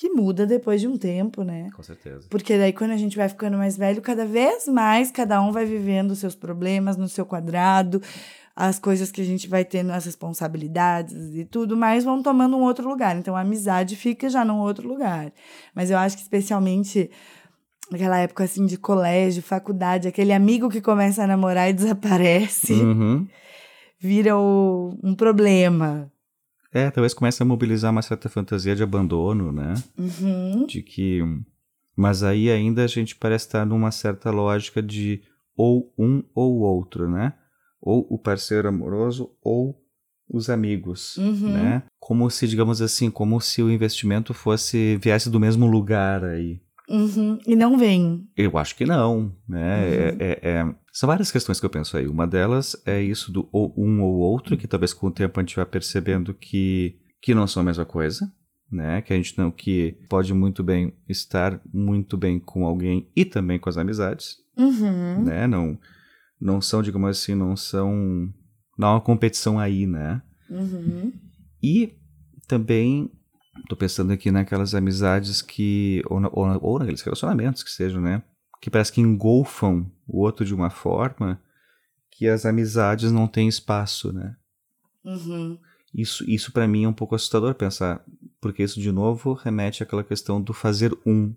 [0.00, 1.68] que muda depois de um tempo, né?
[1.76, 2.26] Com certeza.
[2.30, 5.66] Porque daí quando a gente vai ficando mais velho, cada vez mais cada um vai
[5.66, 8.00] vivendo os seus problemas no seu quadrado,
[8.56, 12.62] as coisas que a gente vai tendo, as responsabilidades e tudo mais vão tomando um
[12.62, 13.14] outro lugar.
[13.18, 15.30] Então a amizade fica já num outro lugar.
[15.74, 17.10] Mas eu acho que especialmente
[17.92, 23.26] naquela época assim de colégio, faculdade, aquele amigo que começa a namorar e desaparece, Uhum.
[23.98, 26.10] vira o- um problema.
[26.72, 29.74] É, talvez comece a mobilizar uma certa fantasia de abandono, né?
[29.98, 30.66] Uhum.
[30.66, 31.20] De que.
[31.96, 35.22] Mas aí ainda a gente parece estar numa certa lógica de
[35.56, 37.34] ou um ou outro, né?
[37.80, 39.82] Ou o parceiro amoroso ou
[40.32, 41.52] os amigos, Uhum.
[41.52, 41.82] né?
[41.98, 46.60] Como se, digamos assim, como se o investimento fosse viesse do mesmo lugar aí.
[46.90, 47.38] Uhum.
[47.46, 48.26] E não vem.
[48.36, 49.78] Eu acho que não, né?
[49.78, 49.92] Uhum.
[49.92, 52.08] É- é- é- São várias questões que eu penso aí.
[52.08, 55.42] Uma delas é isso do ou um ou outro, que talvez com o tempo a
[55.42, 58.30] gente vai percebendo que, que não são a mesma coisa,
[58.70, 59.00] né?
[59.02, 63.58] Que a gente não que pode muito bem estar muito bem com alguém e também
[63.58, 65.22] com as amizades, Uhum.
[65.24, 65.46] né?
[65.46, 65.78] Não,
[66.40, 68.28] não são, digamos assim, não são
[68.76, 70.20] não há uma competição aí, né?
[70.50, 71.12] Uhum.
[71.62, 71.92] E
[72.48, 73.10] também
[73.68, 76.02] tô pensando aqui naquelas amizades que.
[76.06, 78.22] Ou, na- ou, na- ou naqueles relacionamentos que sejam, né?
[78.60, 81.40] Que parece que engolfam o outro de uma forma
[82.10, 84.36] que as amizades não têm espaço, né?
[85.04, 85.58] Uhum.
[85.94, 88.04] Isso, isso para mim é um pouco assustador pensar,
[88.40, 91.34] porque isso de novo remete àquela questão do fazer um,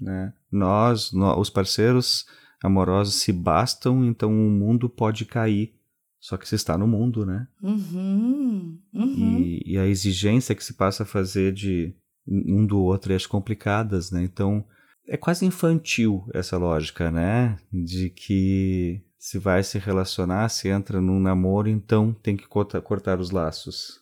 [0.00, 0.32] né?
[0.50, 2.26] Nós, nó- os parceiros
[2.62, 5.74] amorosos se bastam, então o mundo pode cair.
[6.20, 7.46] Só que se está no mundo, né?
[7.62, 8.78] Uhum.
[8.94, 9.38] Uhum.
[9.38, 11.94] e, e a exigência que se passa a fazer de
[12.26, 14.22] um do outro e as complicadas, né?
[14.24, 14.64] Então
[15.06, 17.56] é quase infantil essa lógica, né?
[17.72, 23.20] De que se vai se relacionar, se entra num namoro, então tem que corta- cortar
[23.20, 24.00] os laços.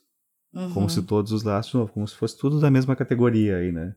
[0.72, 0.88] Como Uhum.
[0.88, 3.94] se todos os laços, como se fosse tudo da mesma categoria aí, né?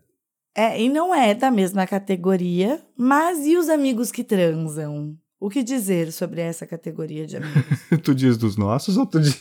[0.55, 5.15] É, e não é da mesma categoria, mas e os amigos que transam?
[5.39, 7.63] O que dizer sobre essa categoria de amigos?
[8.03, 9.37] tu diz dos nossos ou tu diz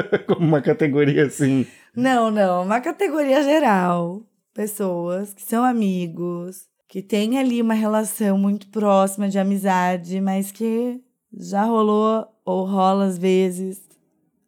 [0.26, 1.66] como uma categoria assim?
[1.94, 4.22] não, não, uma categoria geral.
[4.54, 10.98] Pessoas que são amigos, que têm ali uma relação muito próxima de amizade, mas que
[11.38, 13.82] já rolou ou rola às vezes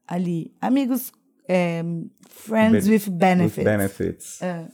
[0.07, 0.55] ali.
[0.59, 1.13] Amigos,
[1.47, 1.83] é,
[2.31, 3.59] friends Ben- with benefits.
[3.59, 4.43] With benefits.
[4.43, 4.67] É.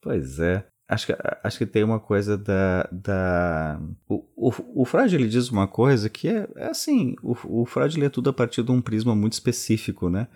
[0.00, 0.64] Pois é.
[0.92, 2.86] Acho que, acho que tem uma coisa da.
[2.92, 7.64] da o, o, o Freud ele diz uma coisa que é, é assim: o, o
[7.64, 10.28] Freud lê tudo a partir de um prisma muito específico, né?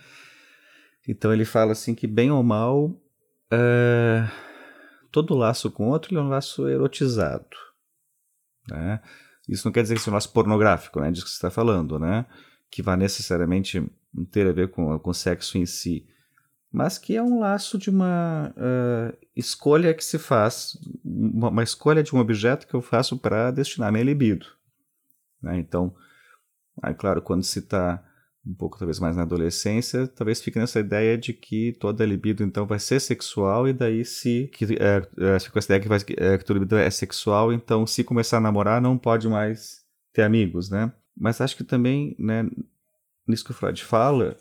[1.07, 2.99] Então ele fala assim que, bem ou mal,
[3.53, 4.27] é,
[5.13, 7.55] todo laço com outro é um laço erotizado.
[8.71, 9.03] Né?
[9.47, 11.11] Isso não quer dizer que seja um laço pornográfico, né?
[11.11, 12.25] Disso que você está falando, né?
[12.71, 13.87] Que vai necessariamente
[14.31, 16.09] ter a ver com, com o sexo em si
[16.77, 22.03] mas que é um laço de uma uh, escolha que se faz, uma, uma, escolha
[22.03, 24.45] de um objeto que eu faço para destinar minha libido.
[25.41, 25.57] Né?
[25.57, 25.97] Então,
[26.83, 28.05] aí, claro, quando se está
[28.47, 32.67] um pouco talvez mais na adolescência, talvez fique nessa ideia de que toda libido então
[32.67, 36.37] vai ser sexual e daí se que é, é, fica essa ideia que, vai, é,
[36.37, 40.69] que toda libido é sexual, então se começar a namorar não pode mais ter amigos,
[40.69, 40.93] né?
[41.17, 42.47] Mas acho que também, né,
[43.27, 44.37] nisso que o Freud fala,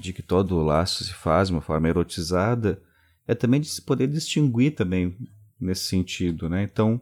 [0.00, 2.82] de que todo o laço se faz de uma forma erotizada,
[3.26, 5.16] é também de se poder distinguir também
[5.60, 6.62] nesse sentido, né?
[6.62, 7.00] Então,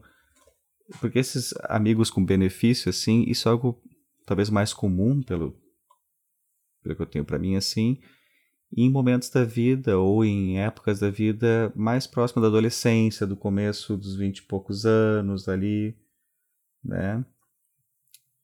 [1.01, 3.81] porque esses amigos com benefício, assim, isso é algo
[4.27, 5.57] talvez mais comum pelo,
[6.83, 8.01] pelo que eu tenho para mim, assim,
[8.77, 13.97] em momentos da vida ou em épocas da vida mais próxima da adolescência, do começo
[13.97, 15.97] dos vinte e poucos anos ali,
[16.85, 17.25] né?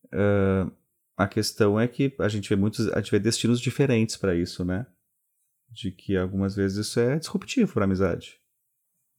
[0.07, 0.71] Uh,
[1.17, 4.65] a questão é que a gente vê muitos, a gente vê destinos diferentes para isso,
[4.65, 4.87] né?
[5.71, 8.41] De que algumas vezes isso é disruptivo para a amizade.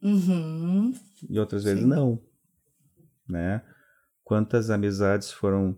[0.02, 0.93] Uhum.
[1.30, 1.89] E outras vezes Sim.
[1.89, 2.22] não,
[3.28, 3.64] né?
[4.24, 5.78] Quantas amizades foram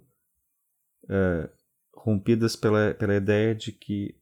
[1.03, 1.49] uh,
[1.95, 4.15] rompidas pela, pela ideia de que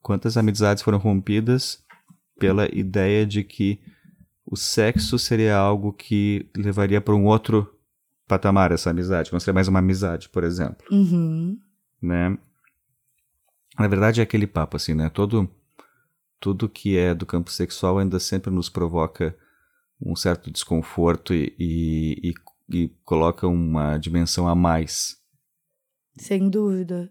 [0.00, 1.82] quantas amizades foram rompidas
[2.38, 3.80] pela ideia de que
[4.44, 7.74] o sexo seria algo que levaria para um outro
[8.26, 11.58] patamar essa amizade, não seria mais uma amizade, por exemplo, Uhum.
[12.00, 12.36] né?
[13.78, 15.08] Na verdade é aquele papo assim, né?
[15.10, 15.50] Todo
[16.40, 19.34] tudo que é do campo sexual ainda sempre nos provoca
[20.00, 22.32] um certo desconforto e, e,
[22.70, 25.16] e, e coloca uma dimensão a mais,
[26.18, 27.10] Sem dúvida.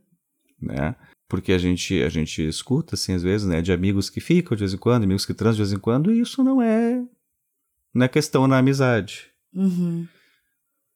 [0.61, 0.95] né?
[1.27, 4.59] Porque a gente, a gente escuta, assim, às vezes, né, de amigos que ficam de
[4.61, 7.03] vez em quando, amigos que transam de vez em quando, e isso não é,
[7.91, 9.31] não é questão na amizade.
[9.51, 10.07] Uhum.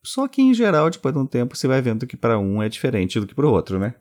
[0.07, 2.69] Só que, em geral, depois de um tempo, você vai vendo que para um é
[2.69, 3.93] diferente do que para o outro, né?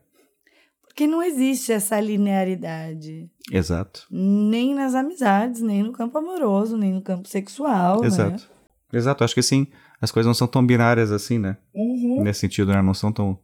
[0.87, 3.29] Porque não existe essa linearidade.
[3.51, 4.07] Exato.
[4.09, 8.03] Nem nas amizades, nem no campo amoroso, nem no campo sexual.
[8.03, 8.07] Né?
[8.07, 8.49] Exato.
[8.93, 9.25] Exato.
[9.25, 9.67] Acho que, assim,
[10.01, 11.57] as coisas não são tão binárias assim, né?
[11.75, 12.23] Uhum.
[12.23, 12.81] Nesse sentido, né?
[12.81, 13.37] Não são tão,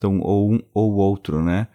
[0.00, 1.68] tão ou um ou outro, né?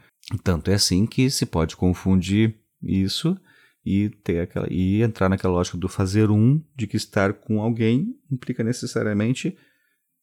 [0.43, 3.39] Tanto é assim que se pode confundir isso
[3.85, 8.15] e ter aquela e entrar naquela lógica do fazer um, de que estar com alguém
[8.31, 9.55] implica necessariamente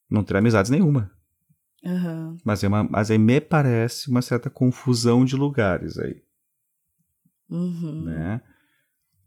[0.09, 1.11] não ter amizades nenhuma.
[1.83, 2.37] Uhum.
[2.43, 6.21] Mas, é uma, mas aí me parece uma certa confusão de lugares aí,
[7.49, 8.03] Uhum.
[8.05, 8.41] né?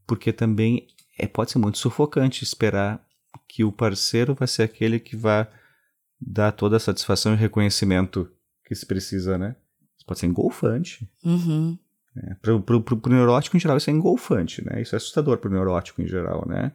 [0.07, 3.05] Porque também é, pode ser muito sufocante esperar
[3.49, 5.49] que o parceiro vai ser aquele que vai
[6.21, 8.31] dar toda a satisfação e reconhecimento
[8.65, 9.57] que se precisa, né?
[9.97, 11.11] Isso pode ser engolfante.
[11.25, 11.79] Uhum.
[12.15, 12.37] Né?
[12.43, 14.83] Pro, pro, pro, pro neurótico, em geral, isso é engolfante, né?
[14.83, 16.73] Isso é assustador pro neurótico, em geral, né?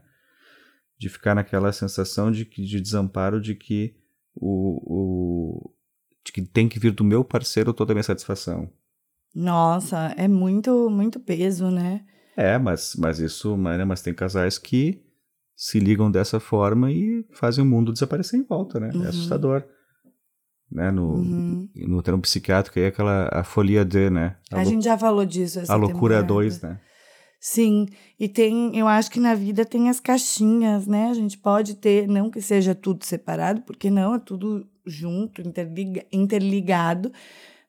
[0.97, 3.95] De ficar naquela sensação de, que, de desamparo de que
[4.33, 5.71] o, o
[6.25, 8.69] de que tem que vir do meu parceiro toda a minha satisfação.
[9.33, 12.05] Nossa, é muito, muito peso, né?
[12.37, 15.01] É, mas, mas isso, mas, né, mas tem casais que
[15.55, 18.91] se ligam dessa forma e fazem o mundo desaparecer em volta, né?
[18.93, 19.03] Uhum.
[19.05, 19.63] É assustador.
[20.71, 20.91] Né?
[20.91, 21.69] No, Uhum.
[21.75, 24.37] no termo psiquiátrico aí é aquela a folia D, né?
[24.51, 26.27] A, lou- gente já falou disso essa a loucura temporada.
[26.27, 26.79] 2, né?
[27.47, 27.85] Sim,
[28.19, 31.09] e tem, eu acho que na vida tem as caixinhas, né?
[31.11, 36.03] A gente pode ter, não que seja tudo separado, porque não, é tudo junto, interliga,
[36.11, 37.11] interligado,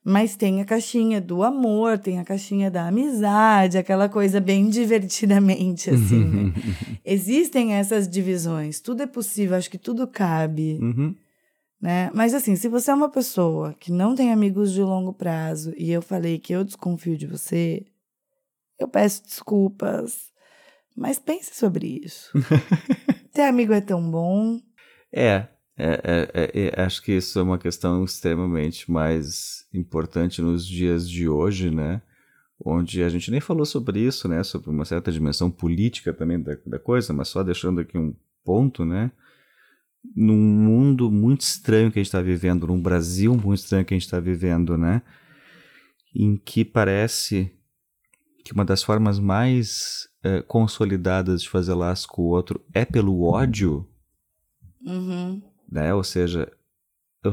[0.03, 5.91] mas tem a caixinha do amor, tem a caixinha da amizade, aquela coisa bem divertidamente,
[5.91, 6.53] assim, né?
[7.05, 11.14] Existem essas divisões, tudo é possível, acho que tudo cabe, Uhum.
[11.83, 12.11] né?
[12.14, 15.93] Mas assim, se você é uma pessoa que não tem amigos de longo prazo e
[15.93, 17.85] eu falei que eu desconfio de você,
[18.79, 20.31] eu peço desculpas,
[20.97, 22.31] mas pense sobre isso.
[23.33, 24.61] Ter amigo é tão bom.
[25.12, 25.47] É,
[25.79, 31.09] é, é, é, é, acho que isso é uma questão extremamente mais importante nos dias
[31.09, 32.01] de hoje, né?
[32.59, 34.43] Onde a gente nem falou sobre isso, né?
[34.43, 38.87] Sobre uma certa dimensão política também da, da coisa, mas só deixando aqui um ponto,
[38.87, 39.12] né?
[40.14, 43.97] Num mundo muito estranho que a gente está vivendo, num Brasil muito estranho que a
[43.97, 45.03] gente está vivendo, né?
[46.14, 47.53] Em que parece
[48.47, 53.24] que uma das formas mais eh, consolidadas de fazer laço com o outro é pelo
[53.24, 53.84] ódio,
[54.84, 55.42] Uhum.
[55.68, 55.92] né?
[55.92, 56.49] Ou seja,
[57.24, 57.32] eu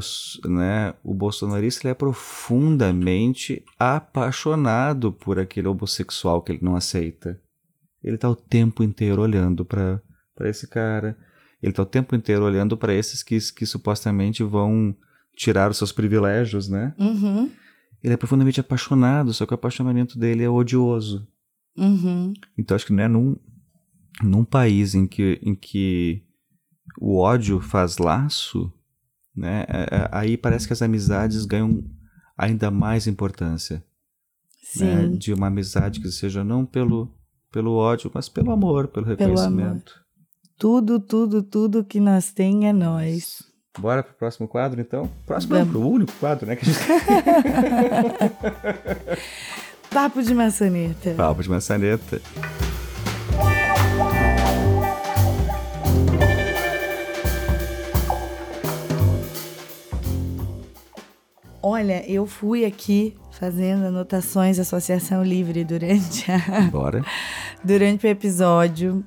[0.50, 7.40] né, o bolsonarista ele é profundamente apaixonado por aquele homossexual que ele não aceita.
[8.04, 10.02] Ele tá o tempo inteiro olhando para
[10.36, 11.16] para esse cara.
[11.62, 14.96] Ele tá o tempo inteiro olhando para esses que, que supostamente vão
[15.36, 16.96] tirar os seus privilégios, né?
[16.98, 17.52] Uhum.
[18.04, 21.26] Ele é profundamente apaixonado, só que o apaixonamento dele é odioso.
[21.78, 22.34] Uhum.
[22.58, 23.36] Então acho que né, num,
[24.22, 26.22] num país em que, em que
[27.00, 28.72] o ódio faz laço,
[29.36, 31.84] né, é- é- aí parece que as amizades ganham
[32.38, 33.84] ainda mais importância.
[34.66, 34.86] Sim.
[34.86, 37.14] né, de uma amizade que seja não pelo,
[37.52, 40.02] pelo ódio, mas pelo amor, pelo Pelo reconhecimento.
[40.58, 43.44] Tudo, tudo, tudo que nós tem é nós.
[43.80, 45.10] Bora pro próximo quadro, então?
[45.26, 45.74] Próximo Vamos.
[45.74, 46.56] não, pro único quadro, né?
[46.56, 46.80] Que a gente...
[49.90, 51.14] Papo de maçaneta.
[51.16, 52.22] Papo de maçaneta.
[61.62, 67.04] Olha, eu fui aqui fazendo anotações Associação Livre durante, a, Bora.
[67.64, 69.04] durante o episódio.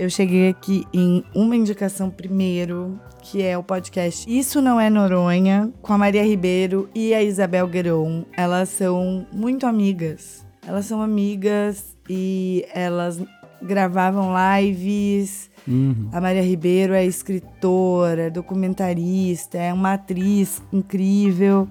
[0.00, 5.70] Eu cheguei aqui em uma indicação primeiro, que é o podcast Isso Não É Noronha,
[5.82, 8.24] com a Maria Ribeiro e a Isabel Gueron.
[8.34, 10.42] Elas são muito amigas.
[10.66, 13.22] Elas são amigas e elas
[13.60, 15.50] gravavam lives.
[15.68, 16.08] Uhum.
[16.14, 21.68] A Maria Ribeiro é escritora, é documentarista, é uma atriz incrível.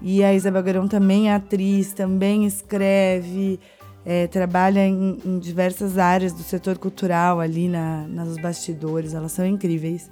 [0.00, 3.58] E a Isabel Guerão também é atriz, também escreve,
[4.06, 9.12] é, trabalha em, em diversas áreas do setor cultural ali na, nos bastidores.
[9.14, 10.08] Elas são incríveis.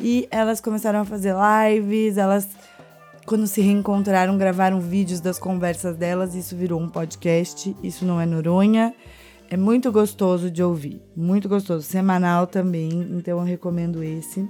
[0.00, 2.48] E elas começaram a fazer lives, elas,
[3.24, 6.34] quando se reencontraram, gravaram vídeos das conversas delas.
[6.34, 7.74] Isso virou um podcast.
[7.82, 8.92] Isso não é Noronha.
[9.50, 11.00] É muito gostoso de ouvir.
[11.16, 11.82] Muito gostoso.
[11.86, 14.46] Semanal também, então eu recomendo esse.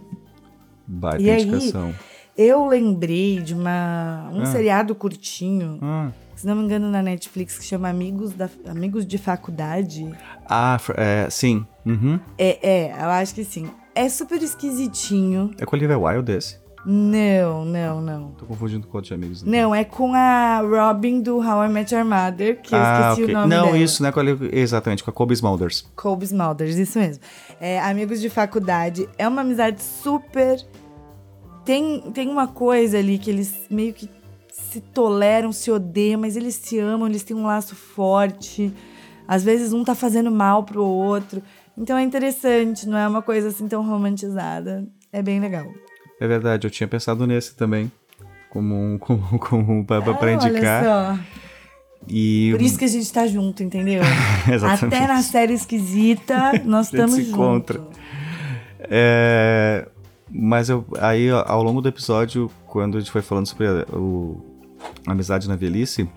[0.86, 1.94] Baita E aí, indicação.
[2.36, 4.46] Eu lembrei de uma, um Ah.
[4.46, 9.18] seriado curtinho, Ah, se não me engano, na Netflix, que chama Amigos, da, Amigos de
[9.18, 10.08] Faculdade.
[10.48, 11.66] ah, é, sim.
[11.84, 12.20] Uhum.
[12.38, 13.68] É, é, eu acho que sim.
[13.92, 15.50] É super esquisitinho.
[15.58, 16.56] É com a Olivia Wilde esse?
[16.86, 18.30] Não, não, não.
[18.30, 19.42] Tô confundindo com outros amigos.
[19.42, 23.22] Não, é com a Robin do How I Met Your Mother, que eu ah, esqueci
[23.24, 23.34] ok.
[23.34, 23.78] o nome Não, dela.
[23.78, 24.12] isso, né?
[24.12, 25.90] Com a, exatamente, com a Kobe Smulders.
[25.96, 27.22] Colby Smulders, isso mesmo.
[27.60, 29.08] É, amigos de faculdade.
[29.18, 30.64] É uma amizade super.
[31.64, 34.08] Tem, tem uma coisa ali que eles meio que
[34.70, 38.72] se toleram, se odeiam, mas eles se amam, eles têm um laço forte.
[39.26, 41.42] Às vezes um tá fazendo mal pro outro.
[41.76, 44.86] Então é interessante, não é uma coisa assim tão romantizada.
[45.12, 45.66] É bem legal.
[46.20, 47.90] É verdade, eu tinha pensado nesse também.
[48.50, 50.84] Como um, como, como um pra, pra Ah, indicar.
[50.84, 51.18] Olha só.
[52.08, 54.02] E Por isso que a gente tá junto, entendeu?
[54.50, 54.96] Exatamente.
[54.96, 57.80] Até na série esquisita, nós estamos juntos.
[58.80, 59.86] É,
[60.30, 64.40] mas eu, aí, ao longo do episódio, quando a gente foi falando sobre o,
[65.12, 66.08] amizade na velhice,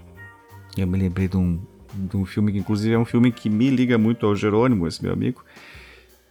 [0.78, 1.60] eu me lembrei de um,
[1.94, 5.04] de um filme que, inclusive, é um filme que me liga muito ao Jerônimo, esse
[5.04, 5.44] meu amigo,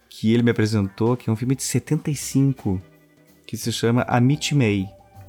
[0.09, 2.81] que ele me apresentou, que é um filme de 75,
[3.45, 4.87] que se chama Amici Mei,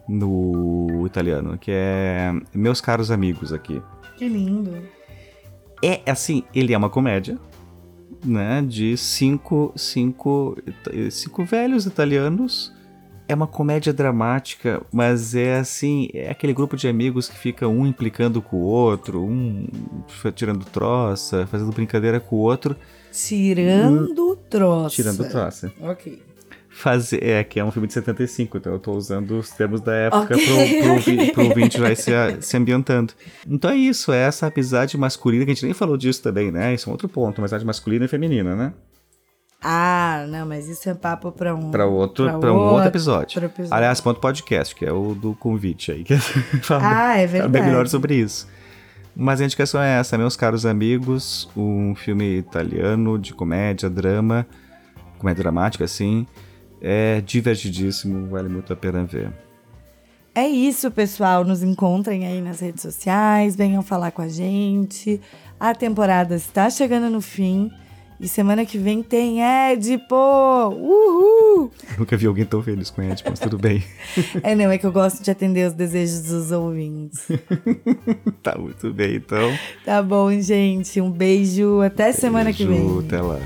[0.09, 3.81] no italiano, que é Meus Caros Amigos aqui.
[4.17, 4.77] Que lindo.
[5.83, 7.39] É assim, ele é uma comédia,
[8.25, 8.63] né?
[8.63, 10.57] De cinco, cinco,
[11.11, 12.73] cinco velhos italianos.
[13.33, 17.87] É uma comédia dramática, mas é assim, é aquele grupo de amigos que fica um
[17.87, 19.67] implicando com o outro, um
[20.35, 22.77] tirando troça, fazendo brincadeira com o outro,
[23.11, 24.95] Tirando troça.
[24.97, 25.73] tirando troça.
[25.81, 26.23] Ok.
[26.69, 29.95] Fazer, é que é um filme de 75, então eu tô usando os termos da
[29.95, 31.17] época Ok, pro, pro, ok.
[31.17, 32.11] vi- pro ouvinte ir se,
[32.41, 33.13] se ambientando.
[33.47, 36.73] Então é isso, é essa amizade masculina, que a gente nem falou disso também, né?
[36.75, 38.73] Isso é um outro ponto, amizade masculina e feminina, né?
[39.63, 41.71] Ah, não, mas isso é papo pra um...
[41.71, 43.21] Pra outro, pra pra um outro episódio.
[43.41, 43.75] outro episódio.
[43.75, 46.17] Aliás, ponto podcast, que é o do convite aí, que
[46.63, 47.65] fala, Ah, é fala verdade.
[47.67, 48.49] melhor sobre isso.
[49.15, 54.47] Mas a indicação é essa, meus caros amigos, um filme italiano de comédia, drama,
[55.19, 56.27] comédia dramática, assim.
[56.81, 59.31] É divertidíssimo, vale muito a pena ver.
[60.35, 61.45] É isso, pessoal.
[61.45, 65.21] Nos encontrem aí nas redes sociais, venham falar com a gente.
[65.61, 67.71] A temporada está chegando no fim.
[68.23, 70.15] E semana que vem tem Edipo!
[70.15, 71.73] Uhul!
[71.99, 73.83] Nunca vi alguém tão feliz com Ed, mas tudo bem.
[74.45, 77.27] É, não, é que eu gosto de atender os desejos dos ouvintes.
[78.43, 79.51] tá muito bem, então.
[79.85, 81.01] Tá bom, gente.
[81.01, 81.81] Um beijo.
[81.81, 83.07] Até semana que Beijo, vem.
[83.07, 83.41] Até lá.